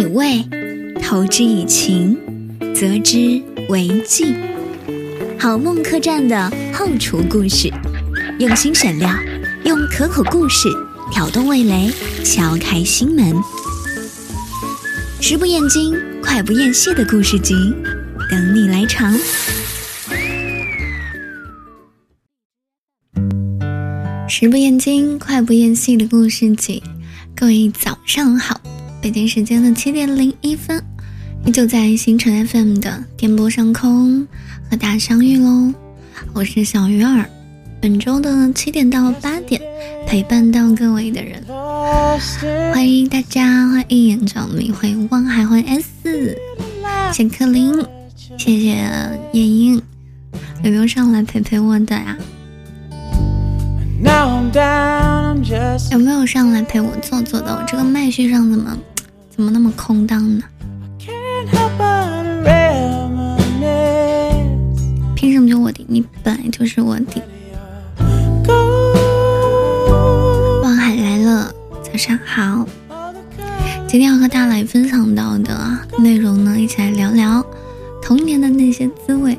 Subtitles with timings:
[0.00, 0.42] 以味，
[1.02, 2.16] 投之以情，
[2.74, 4.34] 则之为技。
[5.38, 7.70] 好梦客栈的后厨故事，
[8.38, 9.10] 用心选料，
[9.64, 10.70] 用可口故事
[11.12, 11.92] 挑动味蕾，
[12.24, 13.34] 敲开心门。
[15.20, 17.54] 食不厌精，快不厌细的故事集，
[18.30, 19.14] 等你来尝。
[24.26, 26.82] 食不厌精，快不厌细的故事集，
[27.36, 28.58] 各位早上好，
[29.02, 30.82] 北京时间的七点零一分，
[31.46, 34.26] 依旧在星辰 FM 的电波上空。
[34.70, 35.72] 和大家相遇喽！
[36.34, 37.24] 我是小鱼儿，
[37.80, 39.60] 本周的七点到八点
[40.06, 41.42] 陪伴到各位的人，
[42.72, 46.38] 欢迎大家，欢迎眼罩迷，欢迎汪海，欢迎 S，
[47.12, 47.82] 谢克林，
[48.38, 48.76] 谢谢
[49.32, 49.82] 夜莺，
[50.62, 52.16] 有没有上来陪陪我的呀？
[55.90, 57.52] 有没有上来陪我坐坐的？
[57.52, 58.76] 我这个麦序上怎么
[59.40, 60.44] 怎么那么空荡呢？
[65.16, 65.82] 凭什么就我的？
[65.88, 67.22] 你本来就是我的。
[70.62, 71.50] 望海来了，
[71.82, 72.66] 早上好。
[73.88, 75.58] 今天要和大家来分享到的
[75.96, 77.42] 内容呢，一起来聊聊
[78.02, 79.38] 童年的那些滋味。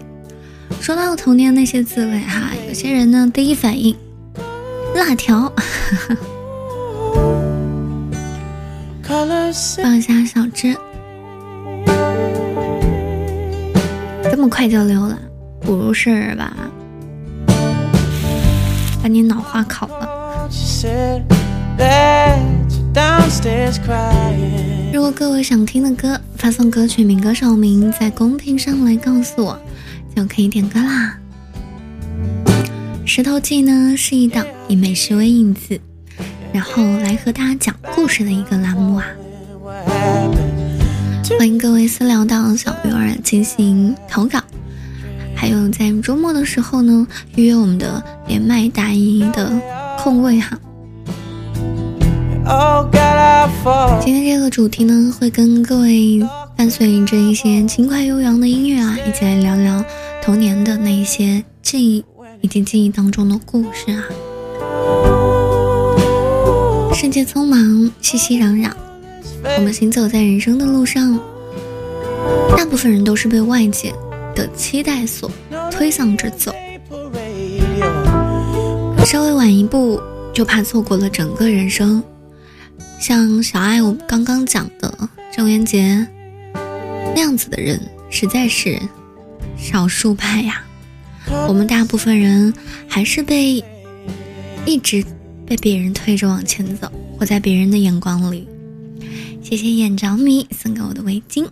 [0.80, 3.96] 说到童年那些滋味哈，有些人呢第一反应
[4.96, 5.54] 辣条，
[9.12, 10.74] 放下小芝，
[14.32, 15.20] 这么快就溜了。
[15.60, 16.56] 不是吧？
[19.04, 20.50] 把你脑花烤了。
[24.94, 29.60] 如果各位想听的歌，发送歌曲名、歌手名在公屏上来告诉我，
[30.16, 31.18] 就可以点歌啦。
[33.06, 35.78] 石头记呢是一档以美食为引子，
[36.54, 39.06] 然后来和大家讲故事的一个栏目啊。
[41.38, 44.40] 欢迎各位私聊到小鱼儿进行投稿。
[45.36, 49.52] 还有在周末的时候呢，预约我们的连麦答疑的
[49.98, 50.60] 空位哈。
[54.02, 56.22] 今天这个主题呢，会跟各位
[56.56, 59.84] 伴随着一些轻快悠扬的音乐啊，一起来聊聊
[60.22, 62.04] 童年的那些记忆
[62.42, 65.11] 以及记忆当中的故事啊。
[67.02, 68.72] 世界匆忙，熙熙攘攘，
[69.58, 71.20] 我们行走在人生的路上，
[72.56, 73.92] 大部分人都是被外界。
[74.36, 75.30] 的期待所
[75.72, 76.54] 推搡着走，
[79.04, 80.00] 稍微晚一步
[80.32, 82.04] 就怕错过了整个人生。
[83.00, 86.08] 像小爱我刚刚讲的郑渊洁
[87.16, 87.82] 那样子的人，
[88.12, 88.80] 实在是
[89.58, 90.64] 少数派呀。
[91.48, 92.54] 我们大部分人
[92.88, 93.64] 还是被
[94.68, 95.04] 一直
[95.52, 98.48] 被别人推着往前走，活在别人的眼光里。
[99.42, 101.46] 谢谢眼着迷送给我的围巾。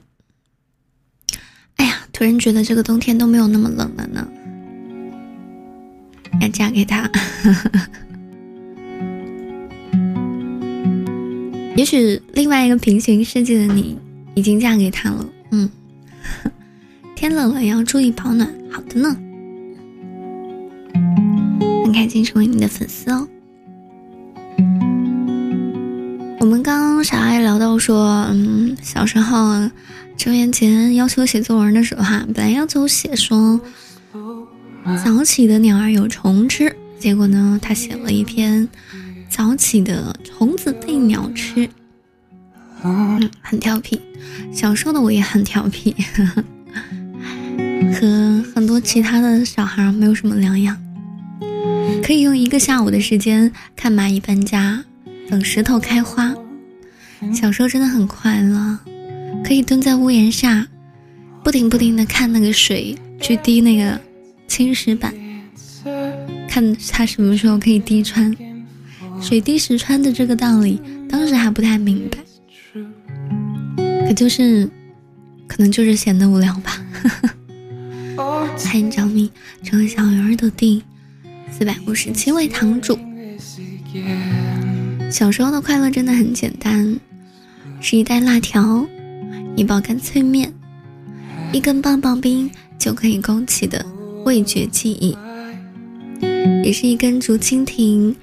[1.75, 4.25] 哎呀突然觉得这个冬天都没有那么冷了呢。
[6.39, 7.11] 要嫁给他，
[11.75, 13.97] 也许另外一个平行世界的你
[14.33, 15.29] 已经嫁给他了。
[15.51, 15.69] 嗯，
[17.17, 18.49] 天冷了要注意保暖。
[18.71, 19.13] 好的呢，
[21.83, 23.27] 很开心成为你的粉丝哦。
[26.39, 29.69] 我们刚刚小爱聊到说，嗯，小时候。
[30.17, 33.57] 周元杰要求写作文的时候，哈，本来要求写说
[35.01, 38.67] 早起的鸟儿有虫吃，结果呢，他写了一篇
[39.29, 41.69] 早起的虫子被鸟吃，
[42.83, 44.01] 嗯，很调皮。
[44.51, 45.95] 小时候的我也很调皮，
[47.93, 50.77] 和很多其他的小孩没有什么两样，
[52.03, 54.83] 可以用一个下午的时间看蚂蚁搬家，
[55.29, 56.33] 等石头开花。
[57.33, 58.79] 小时候真的很快乐。
[59.43, 60.67] 可以蹲在屋檐下，
[61.43, 63.99] 不停不停的看那个水去滴那个
[64.47, 65.13] 青石板，
[66.47, 68.35] 看它什么时候可以滴穿。
[69.21, 72.17] 水滴石穿的这个道理，当时还不太明白，
[74.07, 74.69] 可就是，
[75.47, 76.81] 可能就是闲得无聊吧。
[78.17, 79.31] 欢迎着迷
[79.63, 80.83] 成为小鱼儿的第
[81.51, 82.97] 四百五十七位堂主。
[85.11, 86.99] 小时候的快乐真的很简单，
[87.81, 88.85] 是一袋辣条。
[89.55, 90.53] 一包干脆面，
[91.51, 93.85] 一根棒棒冰就可以勾起的
[94.23, 95.17] 味觉记忆，
[96.63, 98.15] 也是一根竹蜻蜓，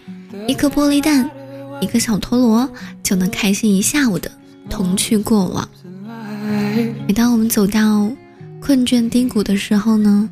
[0.48, 1.28] 一颗玻璃蛋，
[1.82, 2.66] 一个小陀螺
[3.02, 4.30] 就能开心一下午的
[4.70, 5.68] 童趣过往。
[7.06, 8.10] 每当我们走到
[8.60, 10.30] 困倦低谷的时候呢，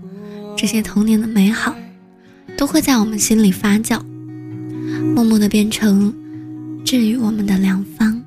[0.57, 1.75] 这些童年的美好
[2.57, 4.01] 都会在我们心里发酵，
[5.15, 6.15] 默默的变成
[6.85, 8.23] 治愈我们的良方。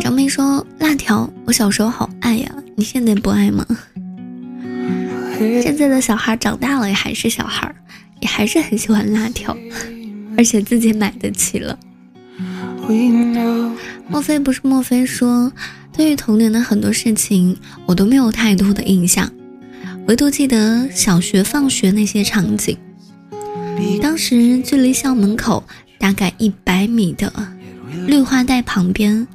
[0.00, 3.64] 张明说辣条，我小时候好爱呀，你现在不爱吗？
[5.38, 7.72] 现在的小孩长大了也还是小孩，
[8.20, 9.56] 也还是很喜欢辣条，
[10.36, 11.78] 而且自己买得起了。
[14.08, 15.52] 莫非不是莫非说，
[15.92, 19.30] 对于童年的很多事情，我都没有太多的印象，
[20.08, 22.76] 唯独记得小学放学那些场景。
[24.02, 25.64] 当时距离校门口
[26.00, 27.30] 大概一百米的
[28.06, 29.28] 绿化带旁边，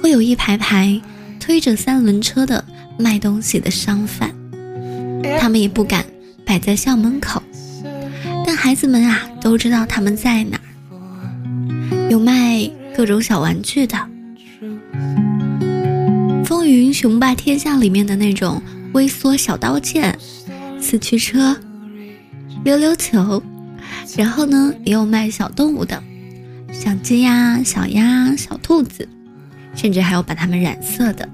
[0.00, 0.98] 会有一排排
[1.38, 2.64] 推着三轮车的
[2.98, 4.34] 卖东西的商贩。
[5.38, 6.02] 他们也不敢
[6.46, 7.42] 摆在校门口，
[8.46, 10.64] 但孩子们啊都知道他们在哪儿。
[12.08, 13.96] 有卖各种小玩具的，
[16.44, 18.62] 《风云雄霸天下》里面的那种
[18.94, 20.18] 微缩小刀剑、
[20.80, 21.54] 四驱车、
[22.64, 23.42] 溜溜球，
[24.16, 26.02] 然后呢也有卖小动物的，
[26.72, 29.08] 小鸡呀、小鸭、小兔子，
[29.74, 31.28] 甚至还有把它们染色的。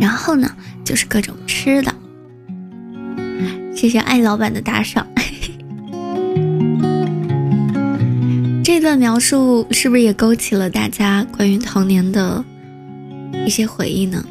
[0.00, 0.50] 然后呢
[0.84, 1.94] 就是各种吃的。
[3.74, 5.06] 谢谢艾老板的打赏。
[8.64, 12.44] 这段描述是不是也勾起了大家关于童年的
[13.46, 14.24] 一些回忆呢？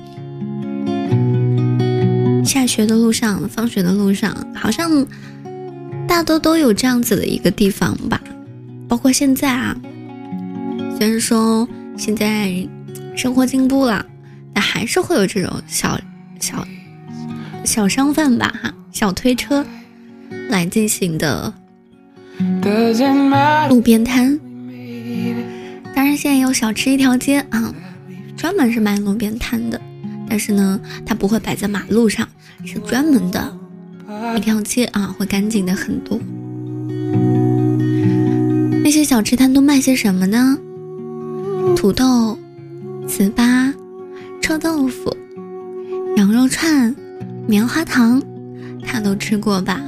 [2.43, 5.05] 下学的路上、放学的路上，好像
[6.15, 8.21] 大多都有这样子的一个地方吧。
[8.87, 9.75] 包括现在啊，
[10.97, 11.67] 虽然说
[11.97, 12.65] 现在
[13.17, 14.05] 生活进步了，
[14.53, 15.99] 但还是会有这种小
[16.39, 16.65] 小
[17.65, 18.73] 小商贩吧，哈。
[18.93, 19.65] 小推车
[20.47, 21.53] 来进行的
[23.67, 24.39] 路边摊，
[25.93, 27.75] 当然现在有小吃一条街啊，
[28.37, 29.81] 专门是卖路边摊的，
[30.29, 32.25] 但是呢，它不会摆在马路上，
[32.63, 33.57] 是专门的
[34.35, 36.19] 一条街啊，会干净的很多。
[38.83, 40.57] 那些小吃摊都卖些什么呢？
[41.75, 42.37] 土豆、
[43.07, 43.73] 糍粑、
[44.41, 45.15] 臭豆腐、
[46.17, 46.95] 羊肉串、
[47.47, 48.21] 棉花糖。
[48.87, 49.81] 他都吃过吧？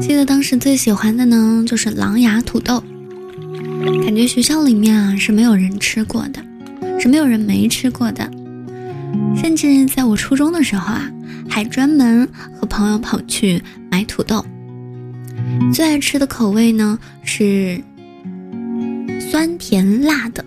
[0.00, 2.82] 记得当时最喜欢的呢，就是狼牙土豆。
[4.04, 6.40] 感觉学校里面啊是没有人吃过的，
[7.00, 8.30] 是没有人没吃过的。
[9.36, 11.10] 甚至在我初中的时候啊，
[11.48, 12.28] 还专门
[12.58, 14.44] 和朋友跑去买土豆。
[15.72, 17.82] 最爱吃的口味呢是
[19.30, 20.44] 酸甜辣的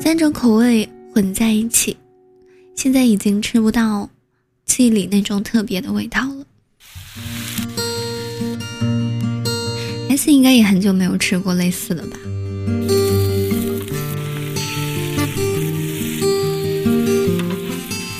[0.00, 0.88] 三种口味。
[1.14, 1.96] 混在一起，
[2.74, 4.06] 现在已经吃不到
[4.66, 6.44] 记忆里那种特别的味道了。
[10.10, 12.18] S 应该也很久没有吃过类似的吧？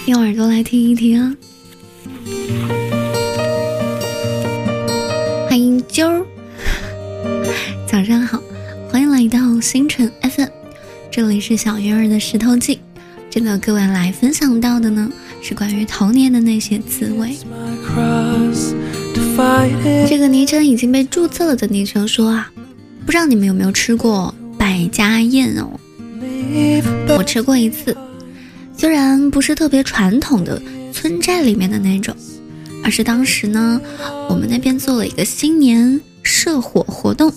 [0.06, 1.34] 用耳朵来听一听啊！
[5.48, 6.24] 欢迎啾儿，
[7.90, 8.40] 早上好，
[8.88, 10.46] 欢迎来到星辰 FM，
[11.10, 12.78] 这里是小鱼儿的石头记。
[13.28, 15.10] 这个各位来分享到的呢，
[15.42, 17.36] 是关于童年的那些滋味。
[20.08, 22.52] 这个昵称已经被注册了的昵称说啊，
[23.04, 25.80] 不知道你们有没有吃过百家宴哦？
[27.08, 27.96] 我吃过一次，
[28.76, 30.60] 虽然不是特别传统的
[30.92, 32.14] 村寨里面的那种，
[32.84, 33.80] 而是当时呢，
[34.28, 37.32] 我们那边做了一个新年社火活动，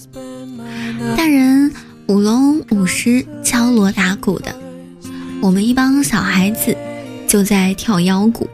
[1.17, 1.71] 大人
[2.07, 4.53] 舞龙舞狮、敲锣打鼓的。
[5.41, 6.75] 我们一帮小孩子
[7.25, 8.47] 就在跳腰鼓，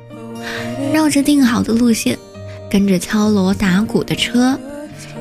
[0.93, 2.17] 绕着定好的路线，
[2.69, 4.59] 跟着敲锣打鼓的车，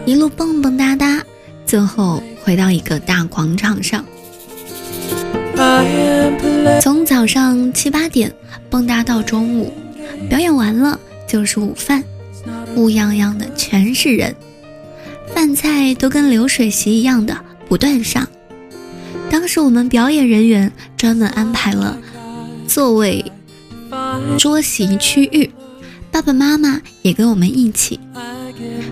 [0.05, 1.23] 一路蹦蹦哒哒，
[1.65, 4.05] 最后回到一个大广场上。
[6.81, 8.33] 从早上七八点
[8.69, 9.73] 蹦跶到中午，
[10.29, 12.03] 表演完了就是午饭，
[12.77, 14.35] 乌泱泱的全是人，
[15.35, 17.37] 饭菜都跟流水席一样的
[17.69, 18.29] 不断上。
[19.31, 21.97] 当时我们表演人员专门安排了
[22.67, 23.25] 座位
[24.39, 25.51] 桌席区域，
[26.11, 27.99] 爸爸妈妈也跟我们一起。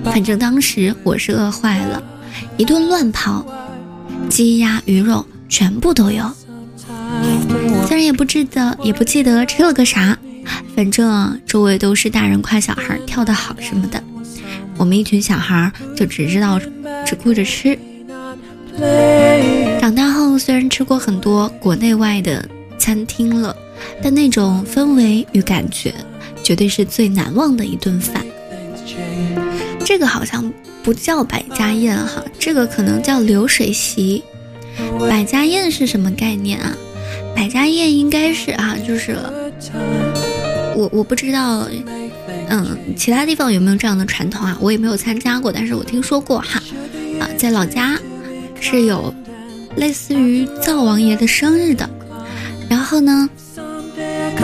[0.04, 2.02] 反正当时我是饿坏了，
[2.56, 3.44] 一顿乱跑，
[4.28, 6.24] 鸡鸭鱼肉全部都有。
[7.86, 10.16] 虽然也不记得也不记得吃了个啥，
[10.74, 14.02] 反正周围都是大人夸小孩跳得好什么的，
[14.78, 16.60] 我们一群小孩就只知道
[17.04, 17.78] 只顾着吃。
[19.80, 23.54] 长大后，虽然吃过很多国内外的餐厅了，
[24.02, 25.92] 但那种氛围与感觉，
[26.42, 28.24] 绝对是最难忘的一顿饭。
[29.84, 30.50] 这个好像
[30.82, 34.22] 不叫百家宴哈，这个可能叫流水席。
[35.00, 36.74] 百家宴是什么概念啊？
[37.34, 39.16] 百家宴应该是啊，就是
[40.74, 41.68] 我我不知道，
[42.48, 44.56] 嗯，其他地方有没有这样的传统啊？
[44.60, 46.62] 我也没有参加过，但是我听说过哈。
[47.20, 47.98] 啊，在老家
[48.60, 49.14] 是有
[49.76, 51.88] 类似于灶王爷的生日的，
[52.68, 53.28] 然后呢，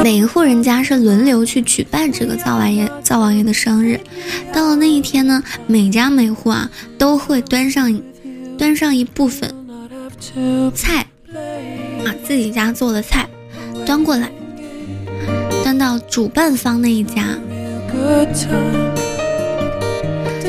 [0.02, 3.98] 每一户人家是轮流去举办这个灶王爷灶王爷的生日。
[4.52, 8.00] 到了那一天呢，每家每户啊都会端上
[8.56, 9.52] 端上一部分
[10.74, 11.06] 菜
[12.08, 13.28] 把，自己家做的菜
[13.84, 14.30] 端过来，
[15.62, 17.38] 端到主办方那一家。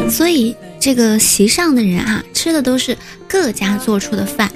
[0.09, 2.97] 所以，这个席上的人啊，吃的都是
[3.27, 4.49] 各家做出的饭，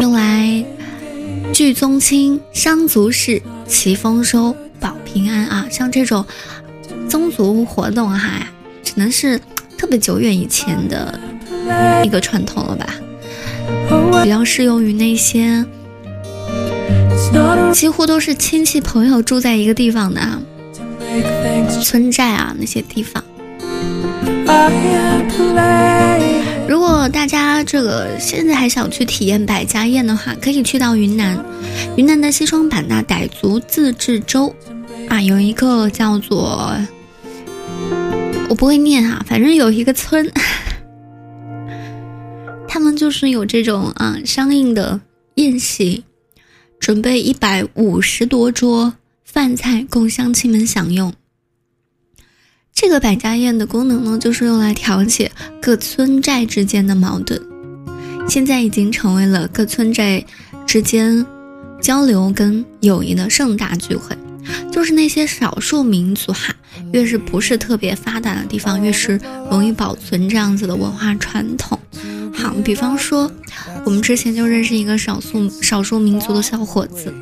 [0.00, 0.64] 用来
[1.52, 5.66] 聚宗亲、商足事、祈丰收、保平安啊。
[5.70, 6.24] 像这种
[7.08, 8.46] 宗族活动哈，
[8.82, 9.40] 只能是
[9.76, 11.18] 特别久远以前的
[12.04, 12.94] 一个传统了吧，
[14.22, 15.64] 比较适用于那些
[17.72, 20.20] 几乎都是亲戚朋友住在一个地方的。
[21.82, 23.22] 村寨啊，那些地方。
[26.68, 31.38] 如果大家这个现在还想去体验百家宴的话，可以去到云南，
[31.96, 34.54] 云南的西双版纳傣族自治州
[35.08, 36.74] 啊，有一个叫做
[38.48, 40.30] 我不会念啊，反正有一个村，
[43.02, 45.00] 就是有这种啊相应的
[45.34, 46.04] 宴席，
[46.78, 48.94] 准备一百五十多桌。
[49.24, 51.12] 饭菜供乡亲们享用。
[52.72, 57.42] 这个百家宴的功能呢，就是用来调解各村寨之间的矛盾。
[58.28, 60.24] 现在已经成为了各村寨
[60.64, 61.26] 之间
[61.80, 64.16] 交流跟友谊的盛大聚会。
[64.70, 66.54] 就是那些少数民族哈，
[66.92, 71.76] 越是不是特别发达的地方，越是容易保存这样子的文化传统。
[72.34, 73.30] 好，比方说，
[73.84, 77.12] 我们之前就认识一个少数少数民族的小伙子。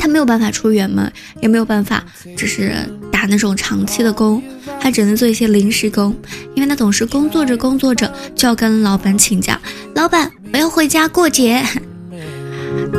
[0.00, 2.04] 他没有办法出远门，也没有办法，
[2.36, 2.72] 只是
[3.10, 4.40] 打那种长期的工，
[4.80, 6.14] 他只能做一些临时工，
[6.54, 9.60] 因为他总是工作着工作着就要跟老板请假，
[9.94, 11.64] 老板我要回家过节。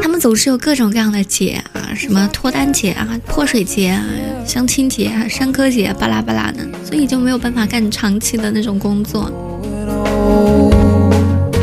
[0.01, 4.03] 他们总是有各种各样的节啊，什么脱单节啊、泼水节啊、
[4.45, 9.31] 相亲节啊、山歌节，巴拉巴拉的，所以就没有办法干长期的那种工作，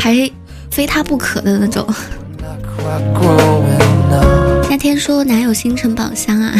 [0.07, 0.31] 还
[0.71, 1.85] 非他不可的那种。
[4.69, 6.53] 那天说哪有星辰宝箱啊？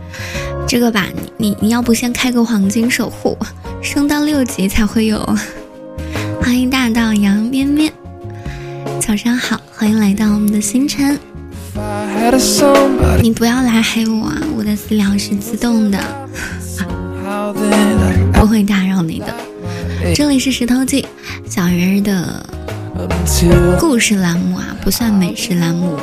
[0.66, 3.36] 这个吧，你你你要不先开个黄金守护，
[3.82, 5.18] 升到六级才会有。
[6.40, 7.92] 欢迎大道杨边边，
[9.00, 11.18] 早上好，欢迎来到我们的星辰。
[13.20, 15.98] 你不要来黑我啊，我的私聊是自动的，
[18.32, 19.34] 不会打扰你的。
[20.14, 21.06] 这里是石头记
[21.46, 22.46] 小鱼儿的
[23.78, 25.96] 故事栏目啊，不算美食栏目。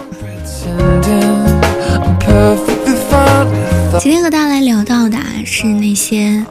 [4.00, 6.46] 今天和大家来聊到的啊是那些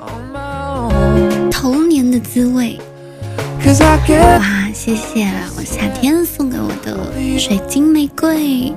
[1.50, 2.78] 童年的滋味。
[3.80, 8.70] 哇，谢谢我夏天送给我的水晶玫瑰，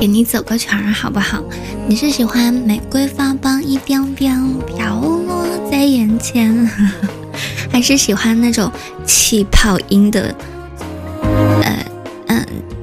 [0.00, 1.40] 给你走个圈儿好不好？
[1.86, 4.34] 你是喜欢玫瑰花瓣一飘飘
[4.66, 6.68] 飘落在眼前，
[7.70, 8.68] 还是喜欢那种
[9.06, 10.34] 气泡音的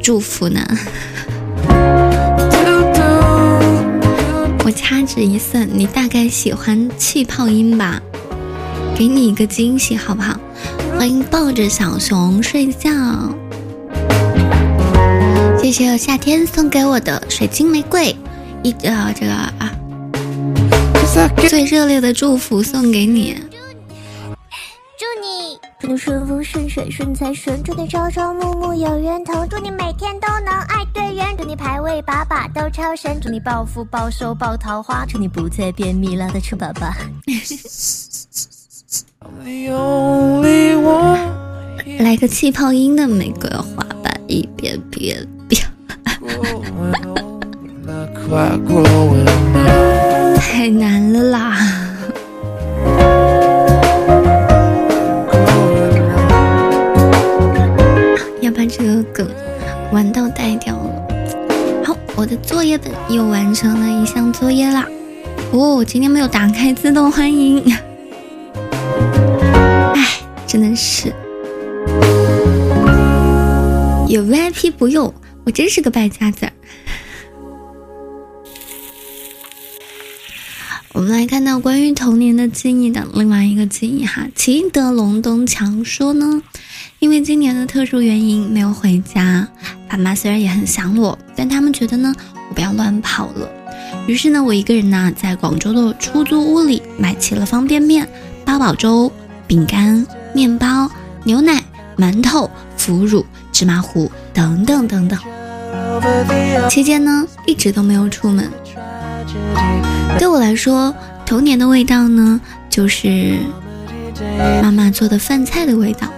[0.08, 0.66] 祝福呢？
[4.64, 8.02] 我掐指一算，你大概喜欢气泡音吧？
[8.98, 10.40] 给你一个惊喜，好不好？
[10.98, 12.90] 欢迎抱着小熊睡觉。
[15.62, 18.16] 谢谢夏天送给我的水晶玫瑰，
[18.64, 19.74] 一呃这个啊，
[21.50, 23.36] 最热烈的祝福送给你。
[25.80, 36.92] 祝你顺风顺水顺财顺，祝你朝朝暮暮有缘投，祝你每天都能爱对人，祝你排位把把都超神，祝你暴富暴收暴桃花，祝你不再便秘拉的吃粑粑。
[42.00, 45.62] 来个气泡音的玫瑰花瓣一遍遍遍，
[50.40, 51.77] 太难了啦！
[59.98, 61.84] 玩到呆掉了。
[61.84, 64.88] 好，我的作业本又完成了一项作业啦。
[65.52, 67.64] 哦，今天没有打开自动欢迎。
[69.96, 70.08] 哎，
[70.46, 71.12] 真的是
[74.08, 75.12] 有 VIP 不用，
[75.44, 76.52] 我真是个败家子儿。
[80.94, 86.44] 我们来看到关于童年的记忆的另外一个记忆哈，齐德隆东强说呢。
[87.00, 89.48] 因为今年的特殊原因没有回家，
[89.88, 92.12] 爸妈虽然也很想我，但他们觉得呢
[92.50, 93.48] 我不要乱跑了。
[94.08, 98.10] 于是呢，我一个人呢在广州的出租屋里买齐了方便面、
[98.44, 99.12] 八宝粥、
[99.46, 100.90] 饼干、面包、
[101.24, 101.62] 牛奶、
[101.96, 105.20] 馒头、腐乳、芝麻糊等等等等。
[106.68, 108.50] 期间呢，一直都没有出门。
[110.18, 110.96] 对我来说，
[111.28, 113.38] 童年的味道呢，就是
[114.64, 116.12] 妈妈做的饭菜的味道。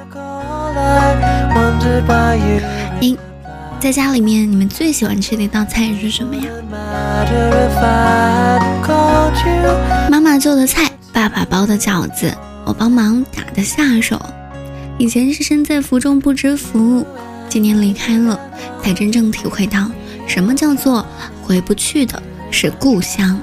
[3.00, 3.18] 您
[3.80, 6.44] 在家里面，你们最喜欢吃的一道菜是什么呀？
[10.10, 12.34] 妈妈做的菜，爸爸包的饺子，
[12.66, 14.20] 我帮忙打的下手。
[14.98, 17.06] 以前是身在福中不知福，
[17.48, 18.38] 今年离开了，
[18.84, 19.90] 才真正体会到
[20.28, 21.06] 什么叫做
[21.42, 22.22] 回不去的
[22.52, 23.40] 是故乡。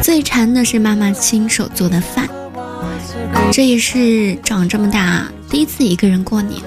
[0.00, 2.28] 最馋的是妈妈亲手做的饭，
[3.52, 6.62] 这也是长这么大第一次一个人过年。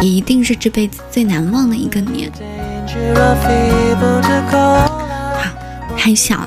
[0.00, 2.30] 也一定是这辈子最难忘的一个年。
[5.96, 6.38] 还小，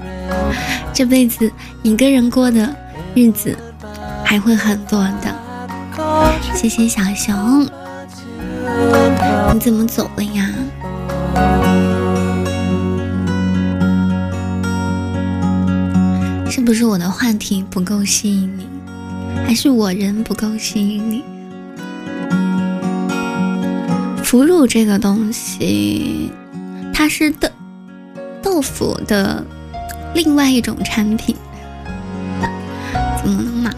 [0.92, 1.50] 这辈子
[1.82, 2.76] 一个人过的
[3.14, 3.56] 日子
[4.22, 5.34] 还会很多的。
[6.54, 7.66] 谢谢小熊，
[9.54, 10.50] 你怎么走了呀？
[16.50, 18.66] 是不是我的话题不够吸引你，
[19.46, 21.22] 还是我人不够吸引你？
[24.24, 26.32] 腐乳这个东西，
[26.92, 27.48] 它是豆
[28.42, 29.46] 豆腐的
[30.16, 31.36] 另外一种产品，
[33.22, 33.72] 怎么了嘛？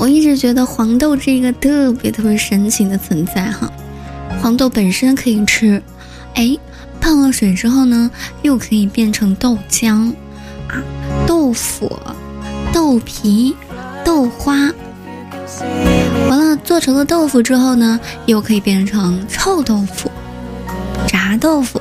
[0.00, 3.70] 我一直觉得黄豆是一个特别特别神奇的存在哈。
[4.42, 5.80] 黄豆本身可以吃，
[6.34, 6.58] 哎，
[7.00, 8.10] 泡了水之后呢，
[8.42, 10.12] 又可以变成豆浆
[10.66, 10.82] 啊、
[11.28, 11.96] 豆腐、
[12.76, 13.56] 豆皮、
[14.04, 14.70] 豆花。
[16.28, 20.10] 完了，做成了豆腐之后呢，又可以变成臭豆腐、
[21.06, 21.80] 炸豆腐、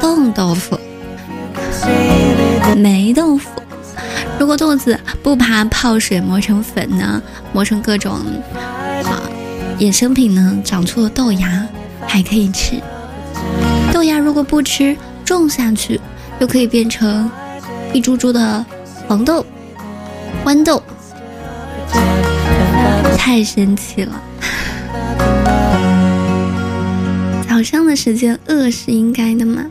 [0.00, 0.76] 冻豆腐、
[2.76, 3.50] 霉豆腐。
[4.36, 7.22] 如果豆子不怕泡水磨成粉呢，
[7.52, 8.12] 磨成各种
[9.04, 9.22] 啊
[9.78, 11.64] 衍生品呢，长出了豆芽
[12.04, 12.80] 还可以吃。
[13.92, 16.00] 豆芽如果不吃，种下去
[16.40, 17.30] 又可以变成
[17.92, 18.66] 一株株的
[19.06, 19.46] 黄豆、
[20.44, 20.82] 豌豆。
[23.18, 24.20] 太神奇了！
[27.48, 29.64] 早上的时间饿是应该的吗？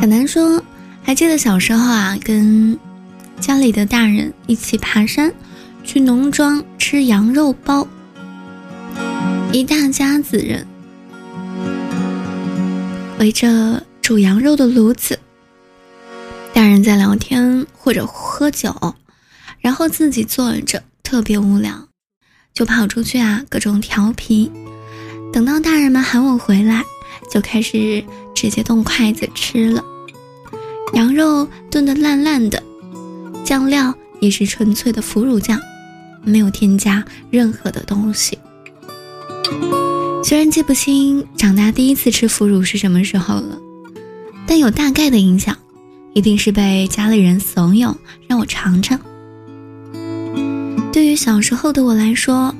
[0.00, 0.62] 小南说
[1.02, 2.78] ：“还记得小时候啊，跟
[3.38, 5.32] 家里的大人一起爬山，
[5.84, 7.86] 去农庄吃羊肉包，
[9.52, 10.66] 一大家子人
[13.20, 15.18] 围着煮羊肉的炉子。”
[16.54, 18.94] 大人在聊天或者喝酒，
[19.60, 21.86] 然后自己坐着特别无聊，
[22.54, 24.50] 就跑出去啊各种调皮。
[25.32, 26.82] 等到大人们喊我回来，
[27.30, 28.02] 就开始
[28.34, 29.84] 直接动筷子吃了。
[30.94, 32.60] 羊肉炖得烂烂的，
[33.44, 35.60] 酱料也是纯粹的腐乳酱，
[36.24, 38.38] 没有添加任何的东西。
[40.30, 43.58] 虽然记不清长大第一次吃腐乳是什么时候了，
[44.46, 45.58] 但有大概的印象。
[46.14, 47.92] 一定是被家里人怂恿
[48.28, 48.96] 让我尝尝。
[50.92, 52.54] 对于小时候的我来说，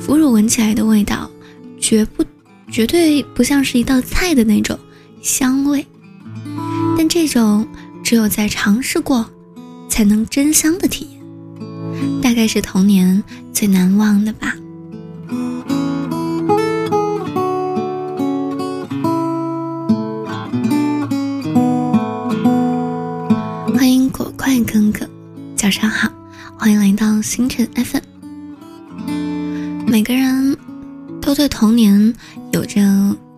[0.00, 1.30] 腐乳闻起来的味道，
[1.78, 2.24] 绝不
[2.72, 4.76] 绝对不像是一道菜的那种
[5.22, 5.86] 香味，
[6.98, 7.64] 但这种
[8.02, 9.24] 只有在尝试过，
[9.88, 14.56] 才能真香的体验，大概是童年最难忘的吧。
[24.60, 25.08] 哥哥，
[25.56, 26.10] 早上好，
[26.58, 28.02] 欢迎来到星辰 FM。
[29.86, 30.56] 每个人
[31.20, 32.14] 都对童年
[32.52, 32.80] 有着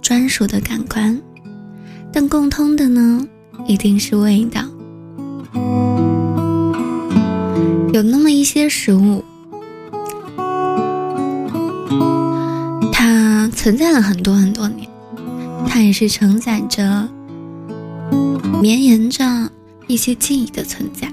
[0.02, 1.20] 专属的感官，
[2.12, 3.26] 但共通的呢，
[3.66, 4.62] 一定是味道。
[7.92, 9.24] 有那么一些食物，
[12.92, 14.88] 它存在了很多很多年，
[15.68, 17.08] 它也是承载着、
[18.60, 19.24] 绵延着
[19.86, 21.08] 一些记忆的存在。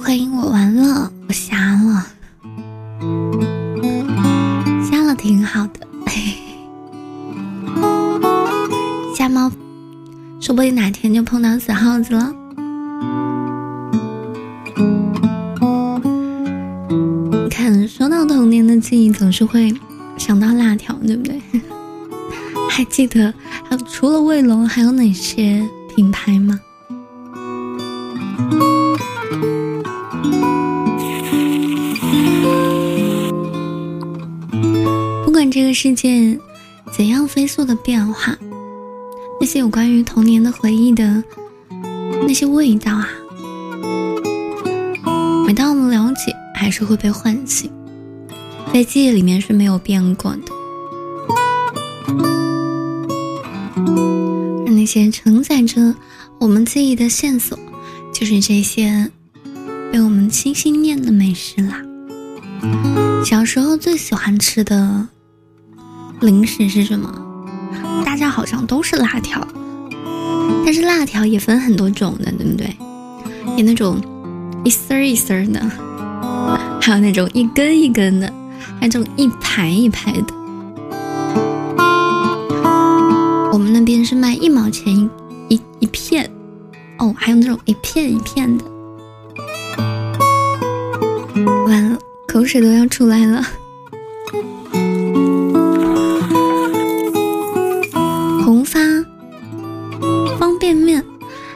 [0.00, 2.06] 欢迎我完了，我瞎了，
[4.88, 5.80] 瞎了挺好的。
[9.16, 9.50] 瞎猫，
[10.40, 12.32] 说不定哪天就碰到死耗子了。
[17.50, 19.74] 看，说到童年的记忆，总是会
[20.16, 21.40] 想到辣条，对不对？
[22.76, 23.32] 还记得
[23.88, 26.60] 除了卫龙，还有哪些品牌吗？
[35.24, 36.38] 不管这个世界
[36.92, 38.36] 怎样飞速的变化，
[39.40, 41.24] 那些有关于童年的回忆的
[42.26, 43.08] 那些味道啊，
[45.46, 47.70] 每当我们了解，还是会被唤醒，
[48.70, 50.55] 在记忆里面是没有变过的。
[54.86, 55.94] 些承载着
[56.38, 57.58] 我们记忆的线索，
[58.14, 59.10] 就是这些
[59.92, 61.82] 被我们心心念的美食啦。
[63.24, 65.08] 小时候最喜欢吃的
[66.20, 67.12] 零食是什么？
[68.04, 69.46] 大家好像都是辣条，
[70.64, 72.74] 但是辣条也分很多种的，对不对？
[73.56, 74.00] 有那种
[74.64, 75.60] 一丝儿一丝儿的，
[76.80, 78.32] 还有那种一根一根的，
[78.80, 80.35] 还有那种一排一排的。
[83.86, 85.08] 我们那边是卖一毛钱一
[85.48, 86.28] 一一片，
[86.98, 88.64] 哦，还有那种一片一片的。
[91.68, 91.96] 完了。
[92.26, 93.46] 口水都要出来了。
[98.44, 98.80] 红发
[100.36, 101.00] 方便面，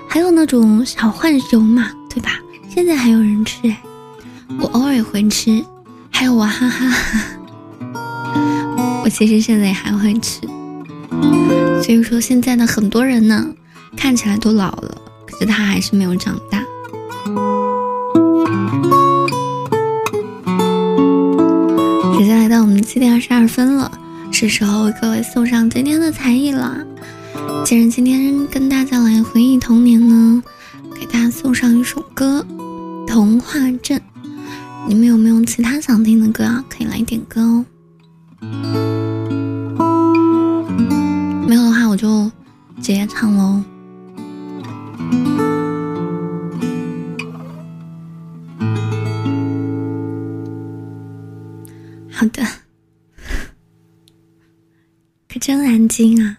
[0.06, 2.38] 还有那种小浣熊嘛，对吧？
[2.72, 3.82] 现在还有人吃哎，
[4.60, 5.64] 我偶尔也会吃。
[6.12, 6.94] 还有娃哈哈，
[9.02, 10.42] 我其实现在也还会吃。
[11.83, 13.46] 所以说现在的很多人呢，
[13.96, 16.61] 看起来都老了，可是他还是没有长大。
[22.18, 23.90] 时间来到我们七点二十二分了，
[24.30, 26.76] 是时候为各位送上今天的才艺了。
[27.64, 30.42] 既然今天跟大家来回忆童年呢，
[30.94, 32.44] 给大家送上一首歌
[33.06, 33.98] 《童话镇》。
[34.87, 36.64] 你们有没有其他想听的歌啊？
[36.68, 37.64] 可以来点歌哦。
[42.80, 43.62] 直接唱喽。
[52.10, 52.42] 好的。
[55.28, 56.38] 可真安静啊！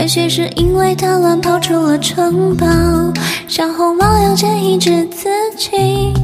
[0.00, 2.66] 白雪是因为他乱跑出了城堡，
[3.46, 6.14] 小红帽要建一只自己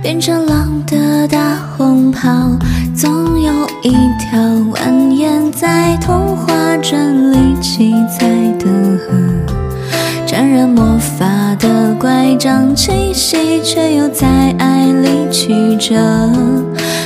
[0.00, 2.30] 变成狼的大红袍。
[2.96, 4.40] 总有一条
[4.72, 8.26] 蜿蜒在童话镇里七彩
[8.58, 9.12] 的河，
[10.26, 11.26] 沾染魔法
[11.58, 14.26] 的乖张气息，却又在
[14.58, 15.94] 爱里曲折，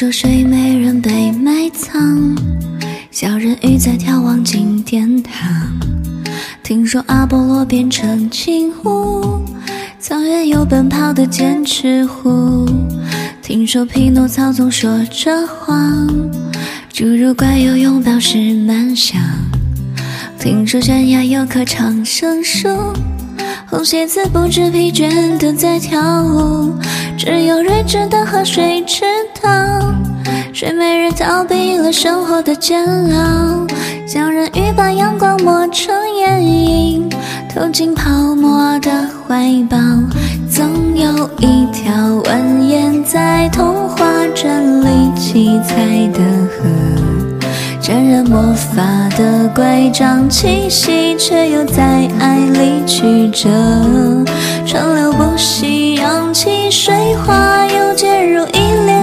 [0.00, 2.34] 听说睡美人被埋葬，
[3.10, 5.46] 小人鱼在眺望金殿堂。
[6.62, 9.42] 听说阿波罗变成金乌，
[9.98, 12.64] 草原有奔跑的剑齿虎。
[13.42, 16.08] 听说匹诺曹总说着谎，
[16.90, 19.20] 侏儒怪有拥抱时满箱。
[20.38, 22.70] 听说悬崖有棵长生树，
[23.66, 26.74] 红鞋子不知疲倦的在跳舞。
[27.18, 29.04] 只有睿智的河水知
[30.52, 33.66] 睡美人逃避了生活的煎熬。
[34.06, 37.08] 小人鱼把阳光抹成眼影，
[37.54, 38.90] 投进泡沫的
[39.26, 39.76] 怀抱。
[40.50, 41.92] 总有一条
[42.24, 45.76] 蜿蜒在童话镇里七彩
[46.12, 46.68] 的河，
[47.80, 48.82] 沾染魔法
[49.16, 53.48] 的乖张气息，却又在爱里曲折。
[54.66, 56.92] 川流不息，扬起水
[57.24, 58.69] 花，又卷入一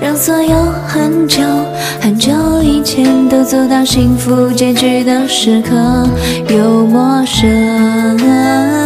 [0.00, 1.42] 让所有很久
[2.00, 2.32] 很久
[2.62, 6.08] 以前都走到幸福结局的时刻
[6.48, 8.85] 又陌生。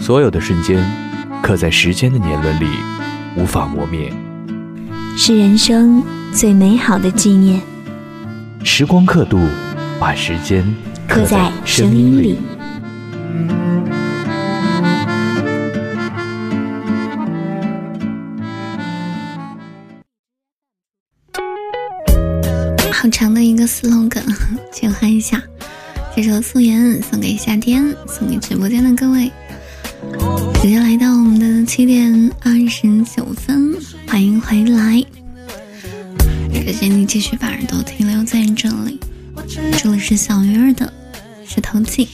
[0.00, 0.82] 所有的瞬间，
[1.42, 2.66] 刻在时间的年轮里，
[3.36, 4.10] 无法磨灭，
[5.16, 7.60] 是人生最美好的纪念。
[8.64, 9.38] 时光刻度，
[10.00, 10.64] 把时间
[11.06, 12.38] 刻在声音里。
[22.90, 24.24] 好长的一个 slogan，
[24.72, 25.40] 切换一下，
[26.16, 29.30] 这首素颜送给夏天，送给直播间的各位。
[30.62, 33.74] 直接来到我们的七点二十九分，
[34.06, 35.02] 欢迎回来！
[36.52, 38.98] 感谢你继续把耳朵停留在这里，
[39.76, 40.90] 这里是小鱼儿的
[41.46, 42.08] 石头记。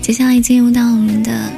[0.00, 1.52] 接下来进入到我们的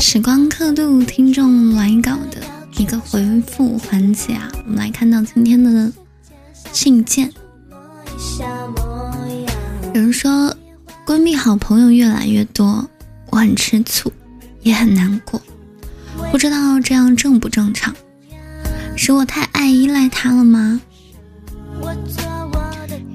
[0.00, 2.40] 时光刻度听众来稿的
[2.76, 5.92] 一个回复环节啊，我们来看到今天的
[6.72, 7.28] 信件。
[9.94, 10.56] 有人说，
[11.04, 12.88] 闺蜜好朋友越来越多，
[13.32, 14.12] 我很吃醋。
[14.62, 15.42] 也很难过，
[16.30, 17.92] 不知道这样正不正常？
[18.96, 20.80] 是我太爱依赖他了吗？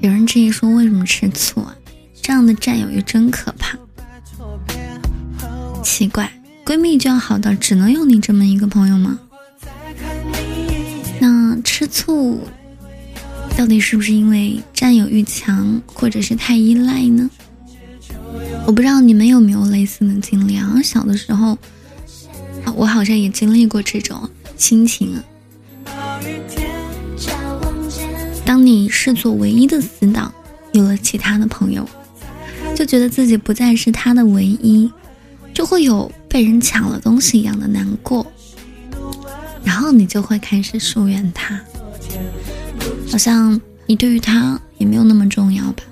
[0.02, 1.74] 有人质疑说：“为什么吃醋啊？
[2.20, 3.78] 这样的占有欲真可怕。”
[5.82, 6.30] 奇怪，
[6.66, 9.18] 闺蜜就要好到只能有你这么一个朋友吗？
[11.18, 12.46] 那吃醋
[13.56, 17.30] 到底是不是因为占有欲强，或者是太依赖呢？
[18.68, 20.78] 我不知道你们有没有类似的经历啊？
[20.84, 21.56] 小的时候，
[22.76, 24.28] 我好像也经历过这种
[24.58, 25.24] 心情啊。
[28.44, 30.30] 当你视作唯一的死党，
[30.72, 31.88] 有了其他的朋友，
[32.76, 34.92] 就觉得自己不再是他的唯一，
[35.54, 38.30] 就会有被人抢了东西一样的难过，
[39.64, 41.58] 然后你就会开始疏远他，
[43.10, 45.82] 好像你对于他也没有那么重要吧。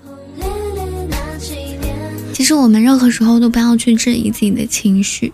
[2.47, 5.33] 其实我们任何时候都不要去质疑自己的情绪，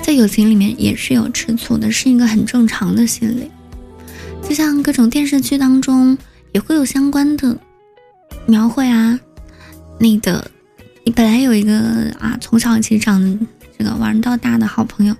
[0.00, 3.50] 在友情里面也是有吃醋的，是一个很正常的心理。
[4.42, 6.16] 就像各种电视剧当中
[6.52, 7.54] 也会有相关的
[8.46, 9.20] 描绘啊，
[10.00, 10.50] 你的
[11.04, 13.38] 你本来有一个啊从小一起长
[13.78, 15.14] 这个玩到大的好朋友，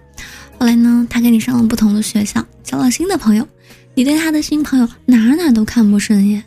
[0.58, 3.46] 后来呢他跟你上了不同的学校，交了新的朋友，
[3.94, 6.42] 你对他的新朋友哪哪都看不顺眼，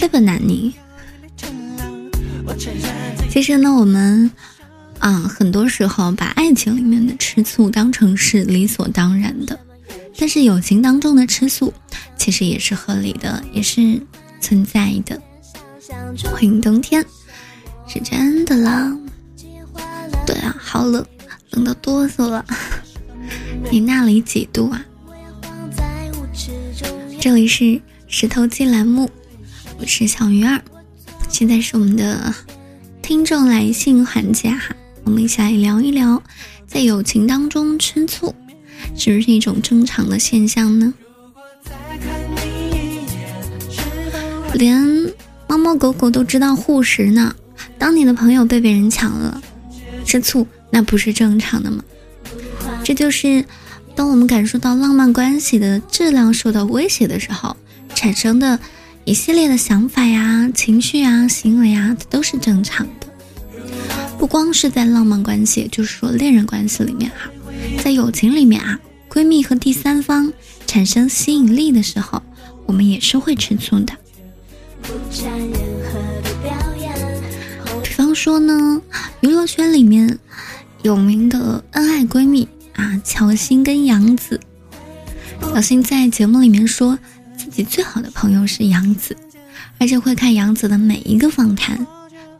[0.00, 0.72] 这本难你。
[3.30, 4.30] 其实呢，我们
[4.98, 9.58] 啊，很多时候把爱情里面的吃醋当成是理所当然的，
[10.18, 11.72] 但是友情当中的吃醋，
[12.16, 14.00] 其实也是合理的，也是
[14.40, 15.20] 存在的。
[16.30, 17.04] 欢迎冬天，
[17.88, 19.00] 是真的冷。
[20.26, 21.04] 对啊，好冷，
[21.50, 22.44] 冷的哆嗦了。
[23.70, 24.84] 你那里几度啊？
[27.20, 29.10] 这里是石头记栏目，
[29.78, 30.62] 我是小鱼儿。
[31.42, 32.32] 现在是我们的
[33.02, 36.22] 听众来信环节哈，我们一起来聊一聊，
[36.68, 38.32] 在友情当中吃醋，
[38.96, 40.94] 是不是一种正常的现象呢？
[44.54, 45.12] 连
[45.48, 47.34] 猫猫狗狗都知道护食呢，
[47.76, 49.42] 当你的朋友被别人抢了，
[50.04, 51.82] 吃醋那不是正常的吗？
[52.84, 53.44] 这就是
[53.96, 57.56] 当我们感受到浪漫关系的质量受到威胁的时候
[57.96, 58.60] 产生的。
[59.04, 63.08] 一系列的想法呀、情绪啊、行为啊，都是正常的。
[64.16, 67.28] 不光是在浪漫关系，就是说恋人关系里面哈，
[67.82, 68.78] 在友情里面啊，
[69.10, 70.32] 闺蜜和第三方
[70.68, 72.22] 产生吸引力的时候，
[72.64, 73.92] 我们也是会吃醋的。
[77.82, 78.80] 比方说呢，
[79.20, 80.16] 娱乐圈里面
[80.82, 84.40] 有名的恩爱闺蜜啊，乔欣跟杨紫，
[85.40, 86.96] 乔欣在节目里面说。
[87.52, 89.14] 自己最好的朋友是杨子，
[89.76, 91.86] 而且会看杨子的每一个访谈，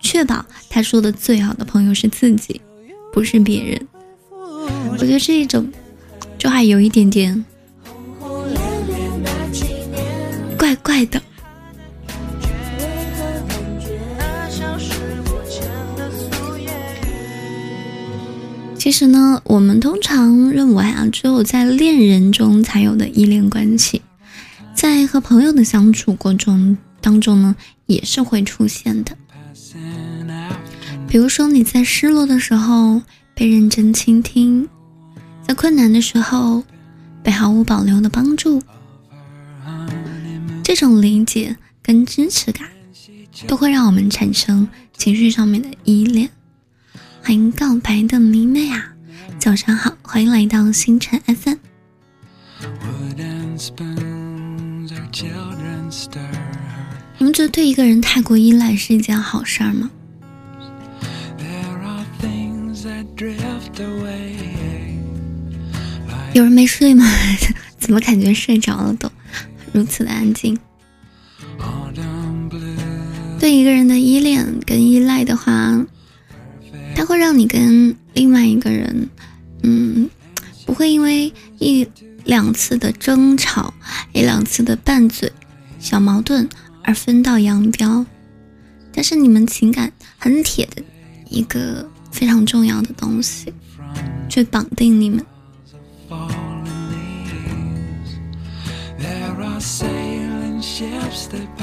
[0.00, 2.58] 确保他说的最好的朋友是自己，
[3.12, 3.88] 不是别人。
[4.90, 5.70] 我觉得这一种，
[6.38, 7.44] 就还有一点点
[10.56, 11.20] 怪怪的。
[18.78, 24.00] 其实呢，我们通常认为啊，只有在恋人中才有的依恋关系。
[24.74, 27.54] 在和朋友的相处过程当中呢，
[27.86, 29.16] 也是会出现的。
[31.06, 33.00] 比如说你在失落的时候
[33.34, 34.68] 被认真倾听，
[35.46, 36.64] 在困难的时候
[37.22, 38.62] 被毫无保留的帮助，
[40.64, 42.68] 这种理解跟支持感，
[43.46, 46.28] 都会让我们产生情绪上面的依恋。
[47.22, 48.94] 欢迎告白的迷妹啊，
[49.38, 51.58] 早上好，欢迎来到星辰 FM。
[57.18, 59.90] 你们觉得对一个人太过依赖是一件好事儿吗？
[66.32, 67.04] 有人没睡吗？
[67.78, 69.12] 怎么感觉睡着了都？
[69.72, 70.58] 如此的安静。
[73.38, 75.84] 对一个人的依恋跟依赖的话，
[76.94, 79.10] 它会让你跟另外一个人，
[79.62, 80.08] 嗯，
[80.64, 81.86] 不会因为一。
[82.24, 83.72] 两次的争吵，
[84.12, 85.32] 一两次的拌嘴，
[85.78, 86.48] 小矛盾
[86.82, 88.06] 而分道扬镳，
[88.92, 90.82] 但是你们情感很铁的
[91.28, 93.52] 一个非常重要的东西，
[94.28, 95.24] 却绑定你们。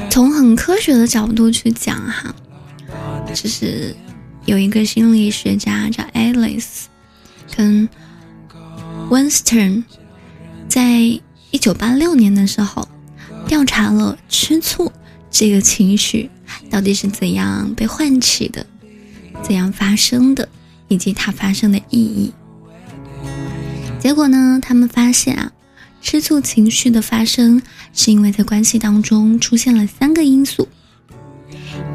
[0.09, 2.33] 从很科学的角度去讲，哈，
[3.33, 3.95] 就是
[4.45, 6.85] 有一个心理学家叫 Alice，
[7.55, 7.87] 跟
[9.09, 9.83] Winston。
[10.69, 10.99] 在
[11.49, 12.87] 一九八六年的时候，
[13.47, 14.91] 调查了吃醋
[15.31, 16.29] 这个情绪
[16.69, 18.63] 到底是怎样被唤起的，
[19.41, 20.47] 怎样发生的，
[20.87, 22.31] 以及它发生的意义。
[23.99, 25.51] 结果呢，他们发现啊，
[26.03, 27.59] 吃醋情绪的发生
[27.91, 30.67] 是因为在关系当中出现了三个因素，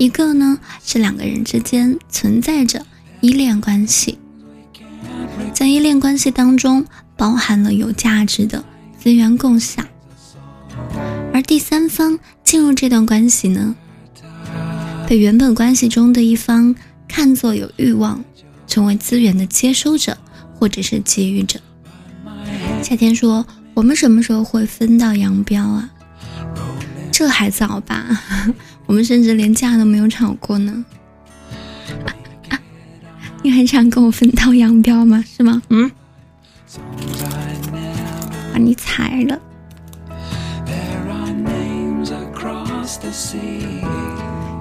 [0.00, 2.84] 一个呢是两个人之间存在着
[3.20, 4.18] 依恋关系，
[5.54, 6.84] 在依恋关系当中。
[7.16, 8.64] 包含了有价值的
[8.98, 9.86] 资源共享，
[11.32, 13.74] 而第三方进入这段关系呢，
[15.06, 16.74] 被原本关系中的一方
[17.06, 18.22] 看作有欲望
[18.66, 20.16] 成为资源的接收者
[20.58, 21.60] 或者是给予者。
[22.82, 25.90] 夏天说：“我们什么时候会分道扬镳啊？
[27.12, 28.20] 这还早吧？
[28.86, 30.84] 我们甚至连架都没有吵过呢。
[33.42, 35.22] 你还想跟我分道扬镳吗？
[35.24, 35.62] 是吗？
[35.68, 35.90] 嗯。”
[38.52, 39.38] 把你踩了。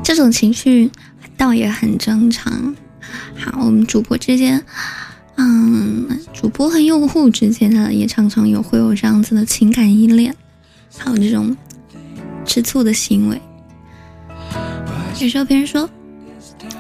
[0.04, 0.90] 这种情绪
[1.38, 2.76] 倒也很正常。
[3.36, 4.64] 好，我们主播之间，
[5.36, 10.36] 嗯，主播和用户之间呢，也常常有会有这样子的情感依恋，
[10.98, 11.56] 还有这种
[12.46, 13.42] 吃醋的行为。
[15.20, 15.90] 有时候别人说，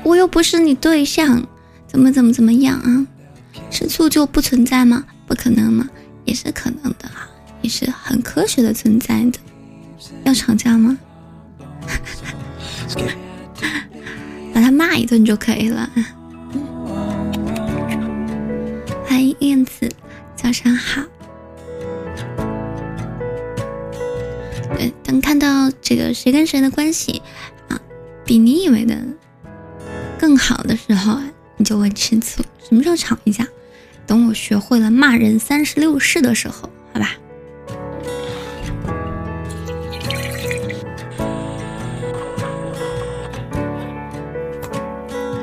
[0.04, 1.46] 我又不是你对象，
[1.88, 3.08] 怎么怎么怎么样啊？
[3.70, 5.04] 吃醋就不存在吗？
[5.34, 5.90] 不可能吗？
[6.26, 7.28] 也是可能的啊，
[7.64, 9.40] 也是很科学的存在的。
[10.26, 10.96] 要吵架吗？
[14.54, 15.90] 把他骂一顿就可以了。
[19.08, 19.90] 欢迎燕子，
[20.36, 21.02] 早上好。
[24.78, 27.24] 对，当看到这个谁跟谁的关系
[27.70, 27.82] 啊，
[28.24, 28.96] 比你以为的
[30.20, 31.20] 更好的时候，
[31.58, 32.44] 你就会吃醋。
[32.64, 33.48] 什么时候吵一架？
[34.06, 37.16] 等我学会了骂人三十六式的时候，好吧。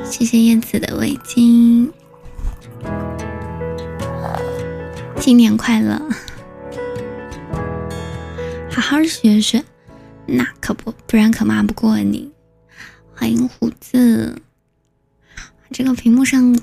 [0.09, 1.89] 谢谢燕子的围巾，
[5.19, 5.99] 新年快乐！
[8.69, 9.63] 好好学学，
[10.27, 12.31] 那可不，不然可骂不过你。
[13.15, 14.41] 欢迎虎子，
[15.71, 16.55] 这个屏幕上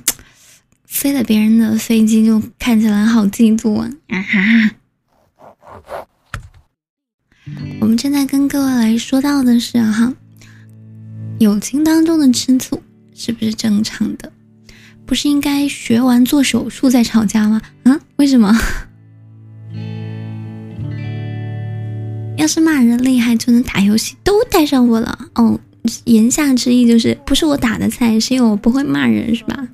[0.88, 3.92] 飞了别人的飞机，就看起来好嫉妒啊！
[7.80, 10.12] 我们正在跟各位来说到的是哈，
[11.38, 12.82] 友情当中的吃醋。
[13.14, 14.32] 是不是正常的？
[15.04, 17.60] 不是应该学完做手术再吵架吗？
[17.82, 18.56] 啊，为什么？
[22.36, 25.58] 要是骂人厉害就能打游戏，都带上我了哦。
[26.04, 29.68] 言下之意就是不是我打的菜，是因为我不会骂人，是吧？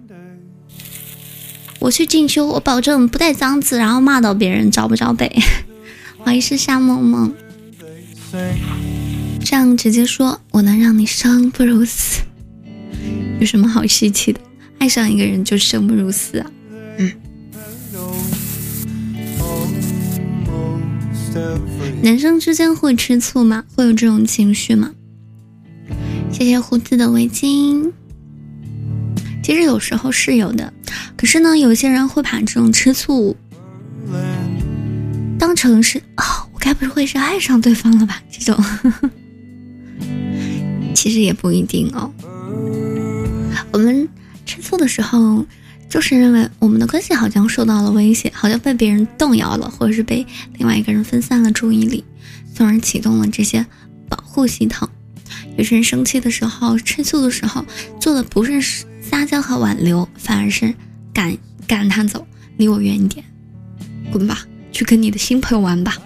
[1.85, 5.31] 我去进修，我保证不带脏字，然后骂到别人找不着北。
[6.17, 7.35] 欢迎是夏梦梦，
[9.45, 12.23] 这样直接说，我能让你生不如死。
[13.39, 14.41] 有什么好稀奇的？
[14.79, 16.51] 爱上一个人就生不如死啊！
[16.97, 17.13] 嗯，
[22.03, 23.63] 男生之间会吃醋吗？
[23.77, 24.93] 会有这种情绪吗？
[26.33, 27.93] 谢谢胡子的围巾。
[29.45, 30.73] 其实有时候是有的，
[31.19, 33.37] 可是呢，有些人会把这种吃醋
[35.39, 36.25] 当成是哦，
[36.55, 38.23] 我该不会是爱上对方了吧？
[38.31, 38.65] 这种
[40.97, 42.11] 其实也不一定哦。
[43.71, 44.09] 我们
[44.47, 45.45] 吃醋的时候，
[45.91, 50.27] 就是认为我们的关系好像受到了威胁，好像被别人动摇了，或者是被
[50.57, 52.03] 另外一个人分散了注意力，
[52.55, 53.67] 从而启动了这些
[54.09, 54.89] 保护系统。
[55.59, 57.63] 有些人生气的时候、吃醋的时候，
[58.01, 58.63] 做的不是
[59.15, 60.75] 撒娇和挽留，反而是
[61.13, 61.39] 赶
[61.69, 63.25] 赶他走，离我远一点，
[64.11, 65.97] 滚吧，去跟你的新朋友玩吧。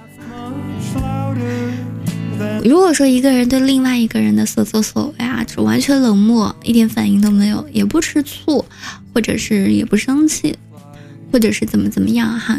[2.63, 8.63] 如果说一个人对另外一个人的所作所为啊，就完全冷漠，一点反应都没有，也不吃醋，
[9.15, 10.55] 或者是也不生气，
[11.33, 12.59] 或者是怎么怎么样哈，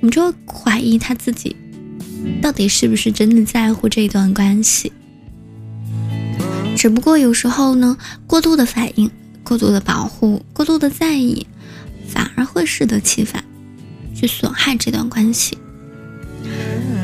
[0.00, 1.56] 我们就怀疑他自己
[2.42, 4.92] 到底是不是真的在乎这段关系。
[6.76, 9.10] 只不过有时候呢，过度的反应、
[9.46, 11.46] 过度的保护、过度的在意，
[12.08, 13.44] 反而会适得其反，
[14.12, 15.56] 去损害这段关系。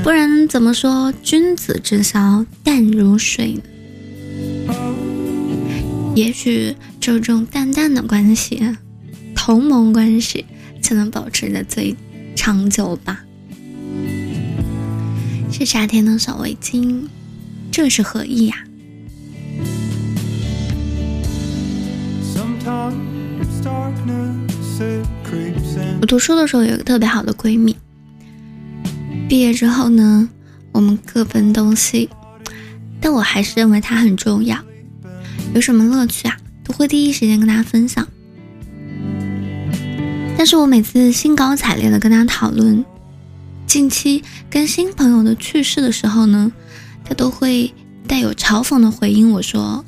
[0.02, 3.62] 不然怎么说君子之交淡如水呢？
[6.16, 8.60] 也许只有这种淡淡的关系，
[9.36, 10.44] 同盟关系
[10.82, 11.94] 才能保持的最
[12.34, 13.24] 长久吧。
[15.52, 17.04] 是夏天的小围巾，
[17.70, 18.56] 这是何意呀？
[26.00, 27.76] 我读书的时候有一个特别好的闺蜜。
[29.28, 30.28] 毕业之后呢，
[30.70, 32.08] 我们各奔东西，
[33.00, 34.56] 但我还是认为她很重要。
[35.54, 38.06] 有什么乐趣啊，都会第一时间跟大家分享。
[40.36, 42.84] 但是我每次兴高采烈的跟她讨论
[43.66, 46.52] 近期跟新朋友的趣事的时候呢，
[47.04, 47.72] 他都会
[48.06, 49.84] 带有嘲讽的回应我说：“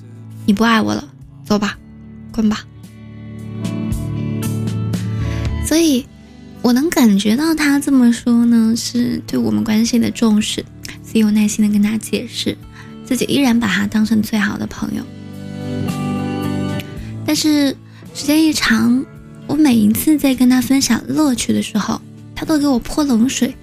[0.46, 1.04] 你不爱我了，
[1.44, 1.76] 走吧，
[2.34, 2.66] 滚吧。”
[5.64, 6.04] 所以。
[6.64, 10.64] 我能感觉到他这么说呢，是对我们关系的重视，
[11.02, 12.56] 所以有耐心的跟他解释，
[13.04, 15.04] 自己依然把他当成最好的朋友。
[17.26, 17.76] 但是
[18.14, 19.04] 时间一长，
[19.46, 22.00] 我每一次在跟他分享乐趣的时候，
[22.34, 23.54] 他都给我泼冷水，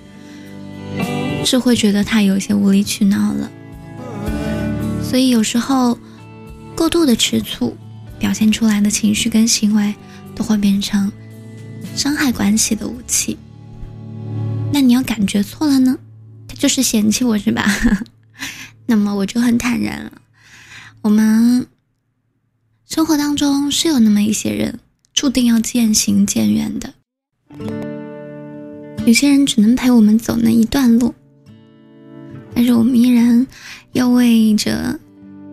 [1.43, 3.49] 是会觉得他有些无理取闹了。
[5.01, 5.97] 所以有时候
[6.75, 7.75] 过度的吃醋，
[8.21, 9.95] 表现出来的情绪跟行为，
[10.35, 11.11] 都会变成。
[11.95, 13.37] 伤害关系的武器，
[14.71, 15.97] 那你要感觉错了呢？
[16.47, 17.65] 他就是嫌弃我是吧？
[18.85, 20.21] 那么我就很坦然了。
[21.01, 21.65] 我们
[22.87, 24.79] 生活当中是有那么一些人，
[25.13, 26.93] 注定要渐行渐远的。
[29.05, 31.13] 有些人只能陪我们走那一段路，
[32.53, 33.45] 但是我们依然
[33.93, 34.99] 要为着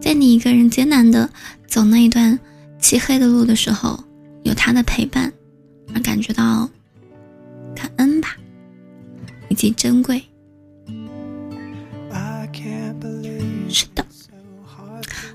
[0.01, 1.29] 在你一个人艰难的
[1.67, 2.39] 走那一段
[2.79, 4.03] 漆黑的路的时候，
[4.43, 5.33] 有他的陪伴。
[5.95, 6.69] 而感觉到
[7.75, 8.37] 感恩吧，
[9.49, 10.23] 以及珍贵。
[13.71, 14.05] 是的，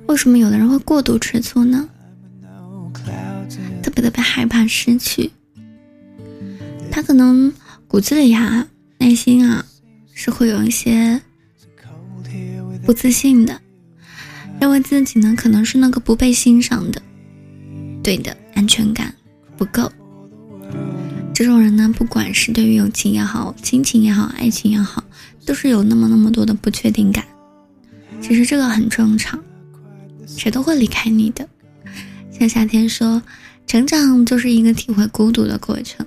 [0.05, 1.89] 为什么有的人会过度吃醋呢？
[3.81, 5.31] 特别特别害怕失去，
[6.91, 7.51] 他可能
[7.87, 8.67] 骨子里啊、
[8.99, 9.65] 内心啊，
[10.13, 11.19] 是会有一些
[12.85, 13.59] 不自信的，
[14.59, 17.01] 认为自己呢可能是那个不被欣赏的。
[18.03, 19.13] 对的，安全感
[19.55, 19.89] 不够。
[21.33, 25.03] 这种人呢，不管是对于友情也好、亲情也好、爱情也好，
[25.45, 27.23] 都是有那么那么多的不确定感。
[28.21, 29.39] 其实这个很正常，
[30.27, 31.47] 谁都会离开你的。
[32.29, 33.21] 像夏天说，
[33.65, 36.05] 成长就是一个体会孤独的过程。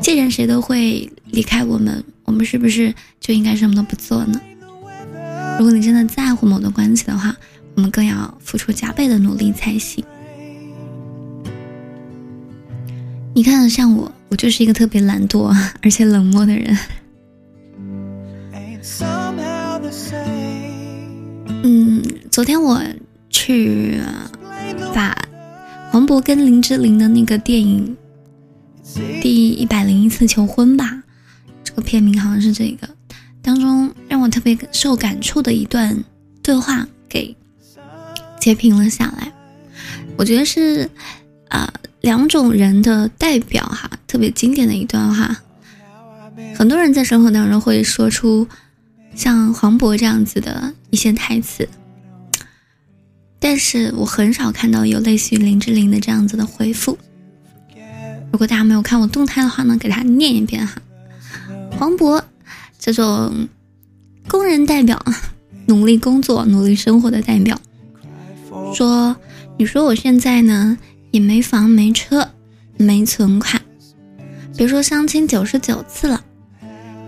[0.00, 4.40] 既然谁都会离开我们，我们是不是就应该什么都不做呢？
[5.58, 7.34] 如果你真的在乎某段关系的话，
[7.74, 10.04] 我们更要付出加倍的努力才行。
[13.36, 16.74] 你看，像我，我就是一个特别懒惰而且冷漠的人。
[21.62, 22.82] 嗯，昨天我
[23.28, 24.00] 去
[24.94, 25.14] 把
[25.90, 27.94] 黄渤跟林志玲的那个电影
[29.20, 31.02] 《第一百零一次求婚》吧，
[31.62, 32.88] 这个片名好像是这个。
[33.42, 36.02] 当中让我特别受感触的一段
[36.42, 37.36] 对话给
[38.40, 39.30] 截屏了下来，
[40.16, 40.88] 我觉得是
[41.48, 41.70] 啊
[42.06, 45.36] 两种人的代表哈，特别经典的一段话。
[46.54, 48.46] 很多人在生活当中会说出
[49.16, 51.68] 像黄渤这样子的一些台词，
[53.40, 56.96] 但是我很少看到有类似于林志玲的这样子的回复。
[58.30, 60.80] 如果大家没有看我动态的话呢，给他念一遍哈，
[61.76, 62.22] 黄渤。
[62.78, 63.48] 这种
[64.28, 65.04] 工人代表，
[65.66, 67.60] 努力工作、努力生活的代表，
[68.72, 69.16] 说
[69.58, 70.78] ：“你说我现在呢，
[71.16, 72.30] 也没房、没车、
[72.76, 73.58] 没存款，
[74.54, 76.22] 别说相亲九十九次了，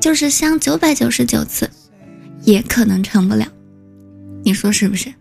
[0.01, 1.69] 就是相九百九十九次，
[2.43, 3.47] 也可能成不了。
[4.43, 5.13] 你说是不是？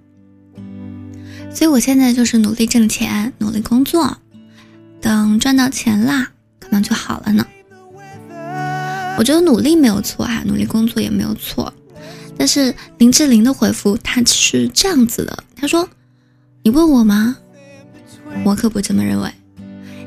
[1.53, 4.17] 所以我现在就是努力挣钱，努力工作，
[5.01, 7.45] 等赚到钱啦，可能就好了呢。”
[9.19, 11.73] 我觉得努力没有错啊，努力工作也没有错，
[12.37, 15.89] 但是林志玲的回复她是这样子的，她说
[16.63, 17.35] ：“你问我吗？
[18.43, 19.29] 我可不这么认为。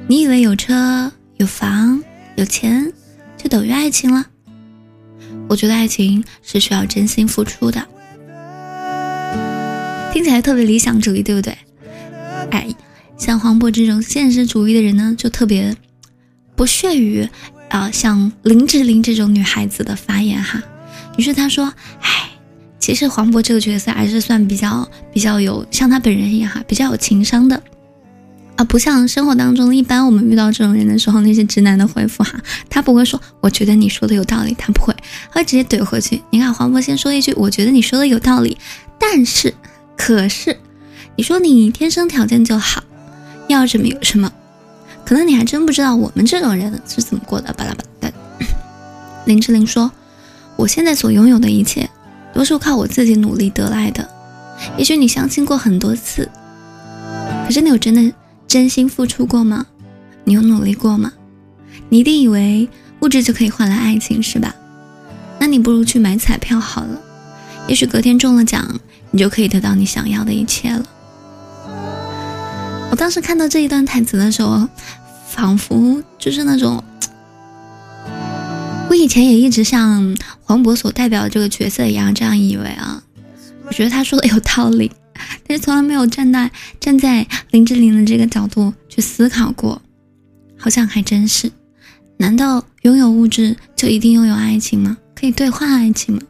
[0.06, 2.02] 你以为有车有房
[2.36, 2.92] 有钱
[3.36, 4.26] 就等于爱情了？
[5.48, 7.86] 我觉得爱情是需要真心付出的。
[10.12, 11.56] 听起来特别理想主义，对不对？
[12.50, 12.66] 哎，
[13.16, 15.76] 像黄渤这种现实主义的人呢，就特别
[16.56, 17.28] 不屑于。”
[17.70, 20.60] 啊，像林志玲这种女孩子的发言哈，
[21.16, 22.28] 于是他说：“哎，
[22.80, 27.62] 其实黄渤这个角色还是算比较比较有像他本人一样哈，比较有情商的，
[28.60, 32.38] 啊，不像生活当中一般我们遇到这种人的时候，那些直男的回复哈，
[32.68, 34.94] 他不会说我觉得你说的有道理，他不会，
[35.32, 36.20] 他会直接怼回去。
[36.28, 38.58] 你看黄渤先说一句我觉得你说的有道理，
[38.98, 39.54] 但是
[39.96, 40.54] 可是
[41.16, 42.84] 你说你天生条件就好，
[43.48, 44.30] 要什么有什么。”
[45.06, 47.50] 可能你还真不知道我们这种人是怎么过的。
[47.54, 48.12] 巴拉巴拉。
[49.24, 49.90] 林志玲说
[50.56, 51.88] ：“我现在所拥有的一切，
[52.34, 54.06] 都是靠我自己努力得来的。
[54.76, 56.28] 也许你相亲过很多次，
[57.46, 58.12] 可是你有真的
[58.50, 59.64] 真心付出过吗？
[60.24, 61.12] 你有努力过吗？
[61.88, 64.52] 你一定以为物质就可以换来爱情是吧？
[65.38, 67.00] 那你不如去买彩票好了，
[67.68, 68.80] 也许隔天中了奖，
[69.12, 70.84] 你就可以得到你想要的一切了。”
[72.90, 74.68] 我当时看到这一段台词的时候。
[75.32, 76.82] 仿佛就是那种，
[78.90, 83.00] 我以前也一直像黄渤所代表的这个角色一样这样以为啊，
[83.64, 84.90] 我觉得他说的有道理，
[85.46, 89.80] 但是从来没有站在站在林志玲的这个角度去思考过，
[90.56, 91.50] 好像还真是。
[92.16, 94.96] 难道拥有物质就一定拥有爱情吗？
[95.14, 96.22] 可以兑换爱情吗？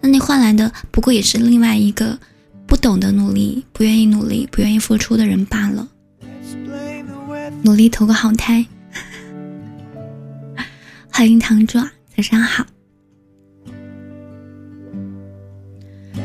[0.00, 2.18] 那你换来的不过也是另外一个
[2.66, 5.88] 不懂得努力、不愿意努力、不愿意付出的人罢了。
[7.62, 8.64] 努力投个好胎，
[11.10, 12.64] 欢迎糖爪，早上好。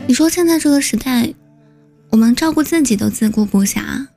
[0.07, 1.33] 你说现在这个时代，
[2.11, 4.07] 我们照顾自己都自顾不暇，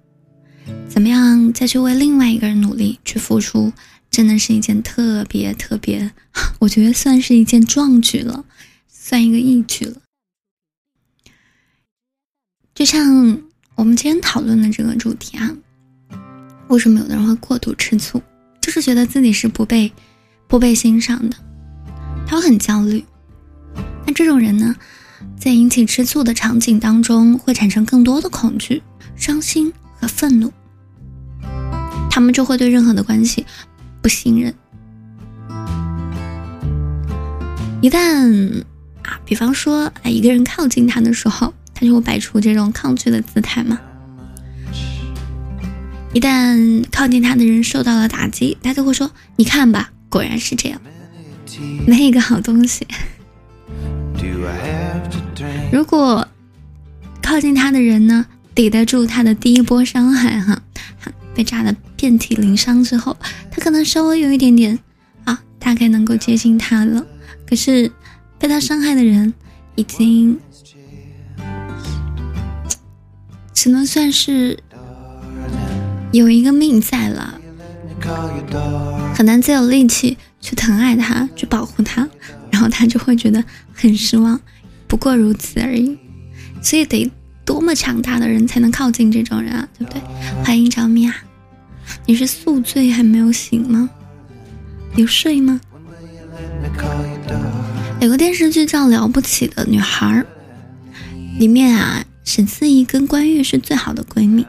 [0.89, 3.73] 怎么样再去为另外一个人努力去付出，
[4.11, 6.13] 真的是一件特别特别，
[6.59, 8.45] 我觉得算是一件壮举了，
[8.89, 9.97] 算一个义举了。
[12.75, 13.41] 就像
[13.77, 15.57] 我们今天讨论的这个主题啊。
[16.69, 18.21] 为什么有的人会过度吃醋？
[18.61, 19.93] 就是觉得自己是不被
[20.49, 21.37] 不被欣赏的，
[22.27, 23.05] 他会很焦虑。
[24.07, 24.75] 那这种人呢，
[25.39, 28.83] 在引起吃醋的场景当中，会产生更多的恐惧、
[29.17, 30.53] 伤心和愤怒。
[32.11, 33.45] 他们就会对任何的关系
[34.01, 34.55] 不信任。
[37.81, 38.63] 一旦
[39.03, 43.79] 啊，比方说啊，一个人靠近他的时候，他就会摆出这种抗拒的姿态嘛。
[46.13, 50.81] 一旦靠近他的人受到了打击，他就会说：“你看吧，果然是这样，
[51.87, 52.87] 没一个好东西。”
[55.73, 56.27] 如果
[57.23, 60.61] 靠近他的人呢，抵得住他的第一波伤害，哈，
[61.35, 63.17] 被炸得遍体鳞伤之后，
[63.51, 64.79] 他可能稍微有一点点
[65.25, 67.05] 啊，大概能够接近他了。
[67.47, 67.91] 可是
[68.39, 69.35] 被他伤害的人，
[69.75, 70.39] 已经
[73.53, 74.59] 只能算是
[76.13, 77.41] 有一个命在了，
[79.15, 84.41] 很难再有力气去疼爱他，去保护他，然后他就会觉得很失望。
[84.89, 85.97] 不过如此而已，
[86.63, 87.11] 所以得
[87.45, 90.01] 多么强大的人才能靠近这种人啊，对不对？
[90.45, 91.15] 欢迎着迷啊，
[92.07, 93.91] 你是宿醉还没有醒吗？
[94.97, 95.61] 有睡吗？
[98.01, 100.07] 有个电视剧叫《了不起的女孩》，
[101.39, 104.47] 里面啊，沈思怡跟关悦是最好的闺蜜，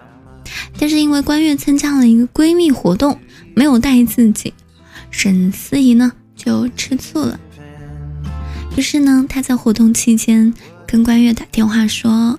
[0.78, 3.20] 但是因为关悦参加了一个闺蜜活动，
[3.56, 4.54] 没有带自己，
[5.10, 7.40] 沈思怡呢就吃醋了。
[8.78, 10.54] 于是呢，他在活动期间
[10.86, 12.38] 跟关悦打电话说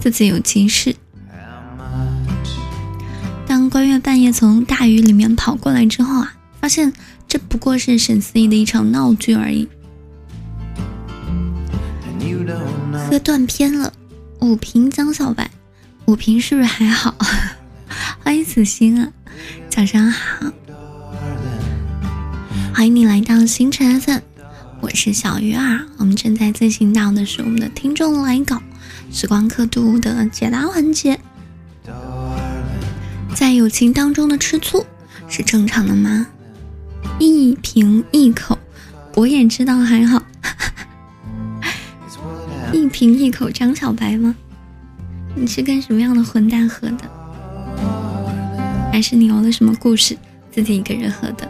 [0.00, 0.96] 自己有急事。
[3.46, 6.92] 当关悦半夜从大雨里面跑过来之后啊，发现
[7.28, 9.68] 这不过是沈思怡的一场闹剧而已。
[13.08, 13.92] 喝断片了，
[14.40, 15.50] 五瓶江小白，
[16.06, 17.14] 五瓶是不是还好？
[18.24, 19.12] 欢迎子欣啊，
[19.68, 20.50] 早上好，
[22.74, 24.31] 欢迎你来到星辰 FM。
[24.82, 28.60] 我是小鱼儿，我们正在进行到的是我们的听众来稿
[29.12, 31.20] 时光刻度的解答环节。
[33.32, 34.84] 在友情当中的吃醋
[35.28, 36.26] 是正常的吗？
[37.20, 38.58] 一瓶一口，
[39.14, 40.20] 我也知道还好。
[42.74, 44.34] 一瓶一口张小白吗？
[45.36, 47.08] 你是跟什么样的混蛋喝的？
[48.90, 50.18] 还是你有了什么故事，
[50.50, 51.48] 自己一个人喝的？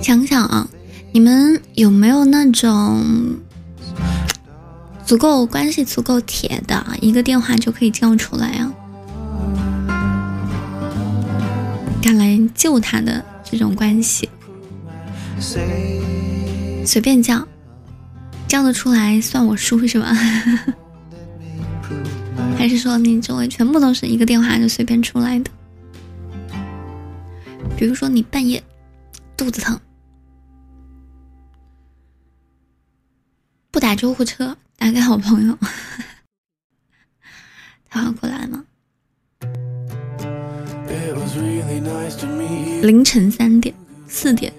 [0.00, 0.68] 想想啊，
[1.12, 3.02] 你们有没有那种
[5.04, 8.72] 足够关系足够铁的，一个电话就可以叫出来啊？
[12.02, 14.28] 敢来救他的这种关系，
[15.40, 17.46] 随便叫，
[18.46, 20.14] 叫得出来算我输是吧？
[22.56, 25.50] 还是说你周围全部都是一个电话就随便出来的？
[27.76, 28.62] 比如说你半夜
[29.36, 29.78] 肚子疼，
[33.70, 35.58] 不打救护车，打给好朋友，
[37.88, 38.64] 他会过来吗？
[42.82, 43.74] 凌晨三点、
[44.06, 44.52] 四点，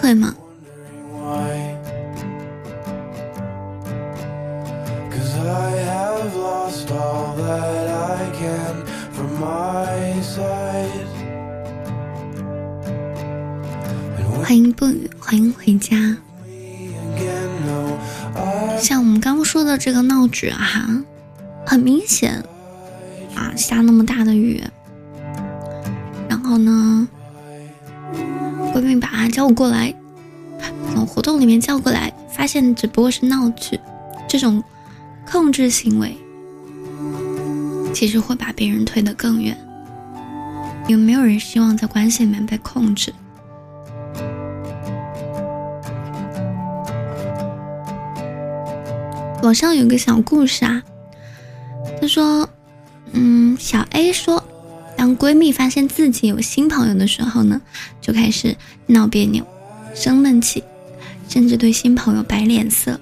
[0.00, 0.34] 会吗？
[5.48, 11.06] I have lost all that I can from my side.
[14.42, 16.16] 欢迎不语，欢迎回家。
[18.78, 21.04] 像我们刚刚说的这个闹剧啊，
[21.66, 22.42] 很明显
[23.34, 24.62] 啊，下那么大的雨，
[26.28, 27.08] 然后呢，
[28.74, 29.94] 闺蜜把她叫过来，
[30.92, 33.78] 从活动里面叫过来，发现只不过是闹剧，
[34.28, 34.62] 这种
[35.32, 36.14] 控制行为，
[37.94, 39.56] 其实会把别人推得更远。
[40.88, 43.14] 有没有人希望在关系里面被控制？
[49.42, 50.82] 网上有个小故事啊，
[51.98, 52.46] 他说，
[53.12, 54.44] 嗯，小 A 说，
[54.98, 57.58] 当闺蜜发现自己有新朋友的时候呢，
[58.02, 58.54] 就开始
[58.86, 59.42] 闹别扭、
[59.94, 60.62] 生闷气，
[61.26, 63.00] 甚至对新朋友摆脸色。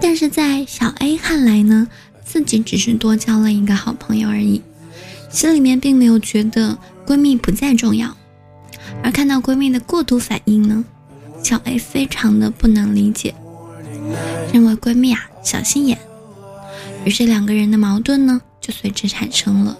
[0.00, 1.86] 但是在小 A 看来呢，
[2.24, 4.62] 自己只是多交了一个好朋友而已，
[5.30, 6.76] 心里面并没有觉得
[7.06, 8.16] 闺蜜不再重要。
[9.02, 10.84] 而看到闺蜜的过度反应呢，
[11.42, 13.34] 小 A 非常的不能理解。
[14.52, 15.98] 认为闺蜜啊小心眼，
[17.04, 19.78] 于是两个人的矛盾呢就随之产生了。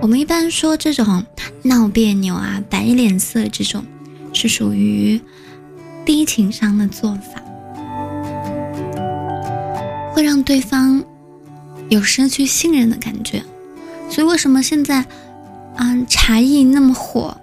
[0.00, 1.24] 我们一般说这种
[1.62, 3.84] 闹别扭啊、摆脸色这种，
[4.32, 5.20] 是属于
[6.06, 7.41] 低情商的做法，
[10.12, 11.02] 会让对方
[11.88, 13.42] 有失去信任的感觉。
[14.10, 15.04] 所以为什么现在
[15.76, 17.36] 嗯茶艺那么火？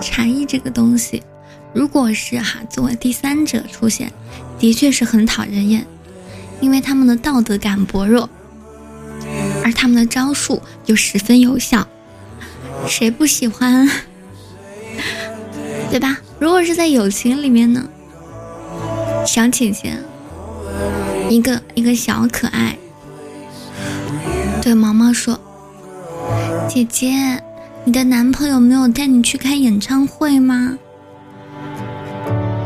[0.00, 1.22] 茶艺这个东西。
[1.72, 4.12] 如果是哈作为第三者出现，
[4.58, 5.84] 的确是很讨人厌，
[6.60, 8.30] 因为他们的道德感薄弱，
[9.64, 11.86] 而他们的招数又十分有效，
[12.86, 13.90] 谁不喜欢？
[15.90, 16.18] 对吧？
[16.38, 17.88] 如果是在友情里面呢，
[19.26, 19.98] 小姐姐，
[21.30, 22.76] 一个一个小可爱，
[24.62, 25.38] 对毛毛说
[26.68, 27.42] ：“姐姐，
[27.84, 30.78] 你的男朋友没有带你去看演唱会吗？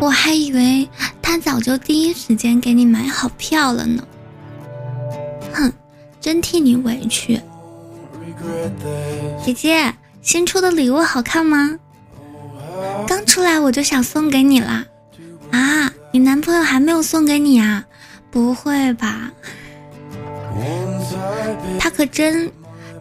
[0.00, 0.88] 我还以为
[1.20, 4.02] 他早就第一时间给你买好票了呢。
[5.52, 5.72] 哼，
[6.20, 7.40] 真替你委屈。
[9.44, 11.78] 姐姐，新出的礼物好看吗？
[13.06, 14.86] 刚出来我就想送给你啦。
[15.50, 17.84] 啊，你男朋友还没有送给你啊？
[18.30, 19.30] 不会吧？”
[21.78, 22.50] 他可真，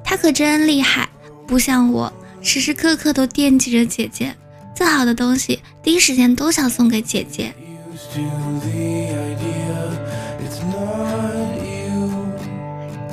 [0.04, 1.08] 他可真厉害，
[1.46, 2.12] 不像我，
[2.42, 4.36] 时时刻刻都惦记着姐姐，
[4.76, 7.54] 最好的东西第一时间都想送给姐姐，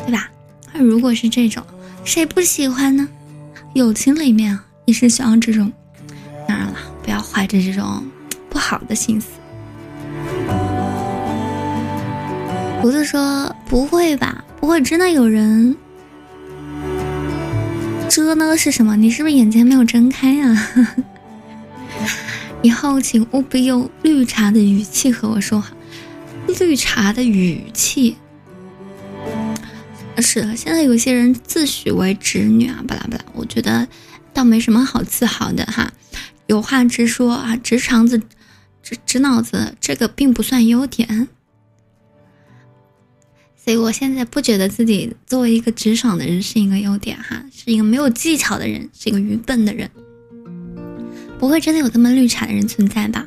[0.06, 0.30] 对吧？
[0.72, 1.64] 那如果是这种，
[2.04, 3.08] 谁不喜欢呢？
[3.72, 5.72] 友情里面也是需要这种，
[6.46, 8.04] 当然了，不要怀着这种
[8.48, 9.28] 不好的心思。
[12.84, 14.44] 胡子说：“不会吧？
[14.60, 15.74] 不会真的有人？
[18.10, 18.94] 这呢是什么？
[18.94, 20.94] 你是不是眼睛没有睁开啊？
[22.60, 25.72] 以后请务必用绿茶的语气和我说话。
[26.60, 28.16] 绿茶的语气
[30.18, 33.88] 是的，现在有些人自诩为直女啊，巴拉巴拉，我觉得
[34.34, 35.90] 倒没什么好自豪的哈。
[36.48, 38.20] 有话直说啊，直肠子、
[38.82, 41.28] 直直脑子，这个并不算优点。”
[43.64, 49.88] 所以我现在不觉得自己作为一个直爽的人是一个优点哈，是一个没有技巧的人，是一个愚笨的人。
[51.38, 53.26] 不会真的有这么绿茶的人存在吧？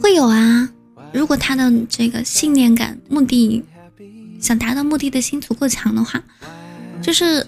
[0.00, 0.70] 会有啊。
[1.12, 3.62] 如果他的这个信念感、目的
[4.40, 6.22] 想达到目的的心足够强的话，
[7.02, 7.46] 就是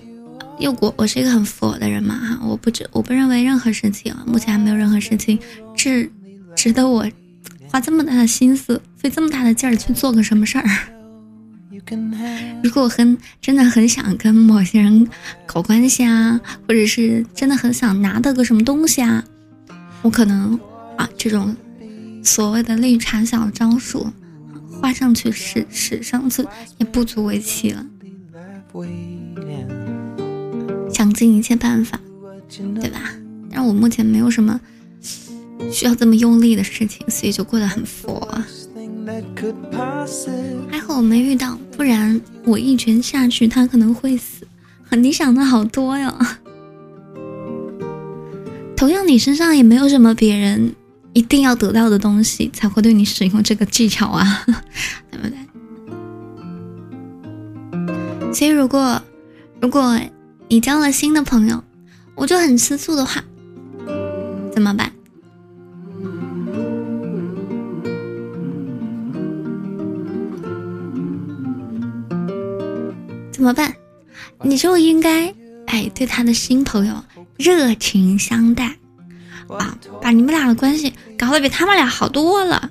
[0.59, 5.39] 又我我是一个很佛的人嘛哈，我不知我不认为任何事情，目前还没有任何事情
[5.75, 6.11] 值
[6.55, 7.07] 值得我
[7.71, 10.65] 花这么大的心思、费这么大的劲儿去做个什么事儿。
[12.63, 15.09] 如果很真的很想跟某些人
[15.47, 19.25] 搞关系啊，或者是真的很想拿到个什么东西啊，
[20.03, 20.59] 我可能
[20.97, 21.55] 啊这种
[22.25, 24.07] 所谓的绿茶小招数
[24.81, 26.47] 画上去使使上次
[26.79, 27.87] 也不足为奇了，
[30.93, 32.01] 想尽一切办法，
[32.49, 33.15] 对吧？
[33.53, 34.61] 但我目前没有什么
[35.73, 38.29] 需要这么用力的事情，所以就过得很佛。
[40.71, 44.47] 还好我没遇到，不然我一拳下去，他可能会死。
[44.93, 46.15] 你想的好多哟。
[48.77, 50.75] 同样，你身上也没有什么别人
[51.13, 54.45] 一定要得到的东西，才会对你使用这个技巧啊，
[55.11, 55.37] 对不对？
[58.33, 59.03] 所以，如果
[59.61, 59.99] 如果
[60.49, 61.63] 你交了新的朋友，
[62.15, 63.23] 我就很吃醋的话，
[64.53, 64.93] 怎么办？
[73.41, 73.75] 怎么办？
[74.43, 75.35] 你就应该
[75.67, 77.03] 哎，对他的新朋友
[77.39, 78.67] 热情相待
[79.49, 82.71] 啊，把你们俩的关系搞得比他们俩好多了。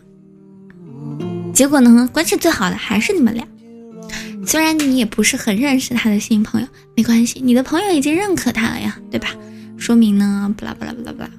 [1.55, 3.47] 结果呢，关系最好的还是你们俩。
[4.45, 9.29] 虽然你也不是很认识他的新朋友，没关系，你的朋友已经认可他了呀，对吧？
[9.75, 11.31] 说明呢，巴拉巴拉巴拉巴拉。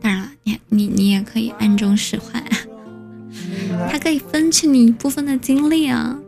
[0.00, 2.42] 当然了，你你你也可以暗中使坏，
[3.92, 6.18] 他可以分去你一部分的精力啊，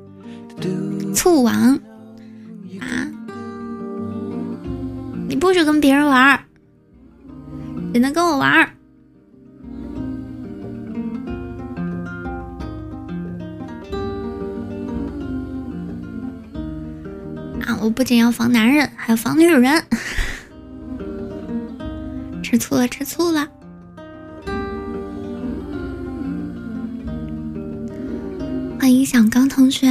[1.15, 1.81] 醋王。
[5.41, 6.45] 不许跟别人玩儿，
[7.95, 8.70] 只能跟我玩儿。
[17.66, 17.78] 啊！
[17.80, 19.82] 我不仅要防男人，还要防女人。
[22.45, 23.49] 吃醋了，吃醋了！
[28.78, 29.88] 欢迎小刚同学。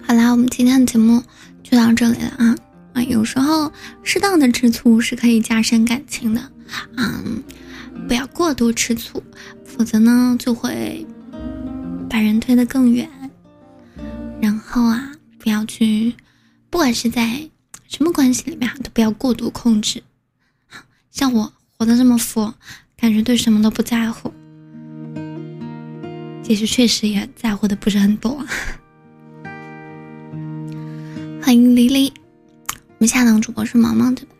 [0.00, 1.22] 好啦，我们今天的节目
[1.62, 2.56] 就到这里了啊
[3.02, 3.72] 有时候
[4.02, 6.52] 适当的吃醋是可以加深感情的，
[6.96, 7.42] 嗯，
[8.08, 9.22] 不要过度吃醋，
[9.64, 11.06] 否则呢就会
[12.08, 13.08] 把人推得更远。
[14.40, 16.14] 然后啊，不要去，
[16.70, 17.48] 不管是在
[17.88, 20.02] 什么关系里面都不要过度控制。
[21.10, 22.54] 像我活得这么佛，
[22.96, 24.32] 感觉对什么都不在乎，
[26.42, 28.44] 其实确实也在乎的不是很多。
[31.42, 32.12] 欢迎黎黎，
[33.00, 34.34] 们下档主播是毛毛对吧？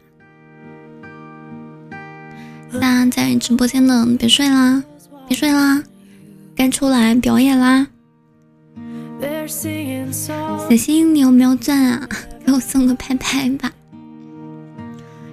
[2.78, 4.84] 那在直播间的别睡啦，
[5.26, 5.82] 别睡啦，
[6.54, 7.86] 该出来表演啦！
[10.12, 12.06] 小新，你有没有钻啊？
[12.44, 13.72] 给我送个拍拍吧！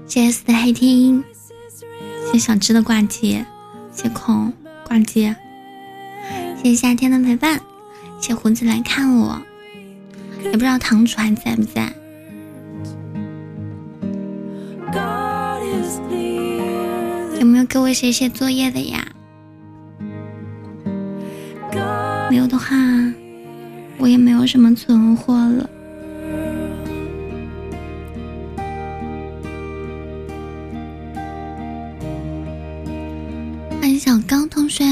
[0.07, 1.21] 谢谢四的黑听，
[2.27, 3.43] 谢谢小芝的挂机，
[3.91, 4.53] 谢空
[4.87, 5.35] 挂机，
[6.63, 7.59] 谢谢夏天的陪伴，
[8.21, 9.41] 谢胡子来看我。
[10.45, 11.93] 也不知道堂主还在不在。
[17.39, 19.07] 有没有给我写写作业的呀？
[22.29, 22.75] 没有的话，
[23.97, 25.69] 我也没有什么存货了。
[33.79, 34.83] 欢迎小刚同学。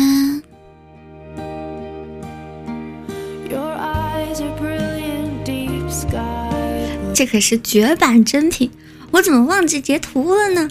[7.14, 8.70] 这可是绝版真品，
[9.12, 10.70] 我怎么忘记截图了呢？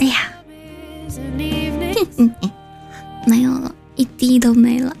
[0.00, 0.32] 哎呀，
[3.26, 4.96] 没有了，一滴都没了。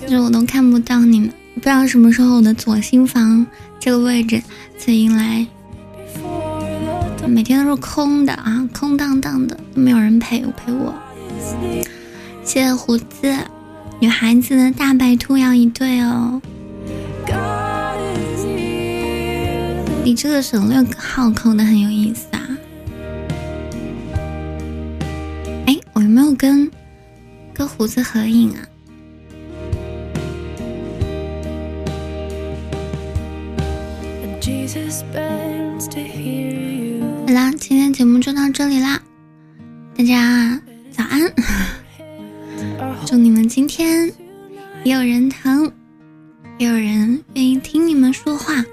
[0.00, 3.46] 但是我都看不到你们，不知道什么时候我的左心房
[3.80, 4.42] 这个位置
[4.78, 5.46] 才迎来。
[7.26, 10.94] 每天都是空的啊，空荡荡的，都没有人陪我陪我。
[12.44, 13.34] 谢谢胡子，
[14.00, 16.42] 女孩子的大白兔要一对哦。
[20.04, 22.58] 你这个省略号扣的很有意思啊！
[25.66, 26.68] 哎，我有没有跟
[27.54, 28.66] 跟胡子合影啊？
[37.26, 39.00] 好啦，今天节目就到这里啦，
[39.96, 41.32] 大家早安！
[43.06, 44.12] 祝你们今天
[44.82, 45.70] 也有人疼，
[46.58, 48.64] 也有人愿意听你们说话。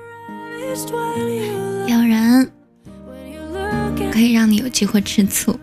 [1.88, 2.52] 有人
[4.12, 5.58] 可以让你有机会吃醋。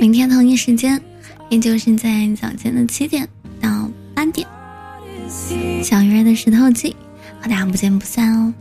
[0.00, 1.00] 明天同一时间，
[1.48, 3.28] 依旧是在早间的七点
[3.60, 4.46] 到八点，
[5.82, 6.94] 小鱼儿的石头记，
[7.40, 8.52] 和大家不见不散哦。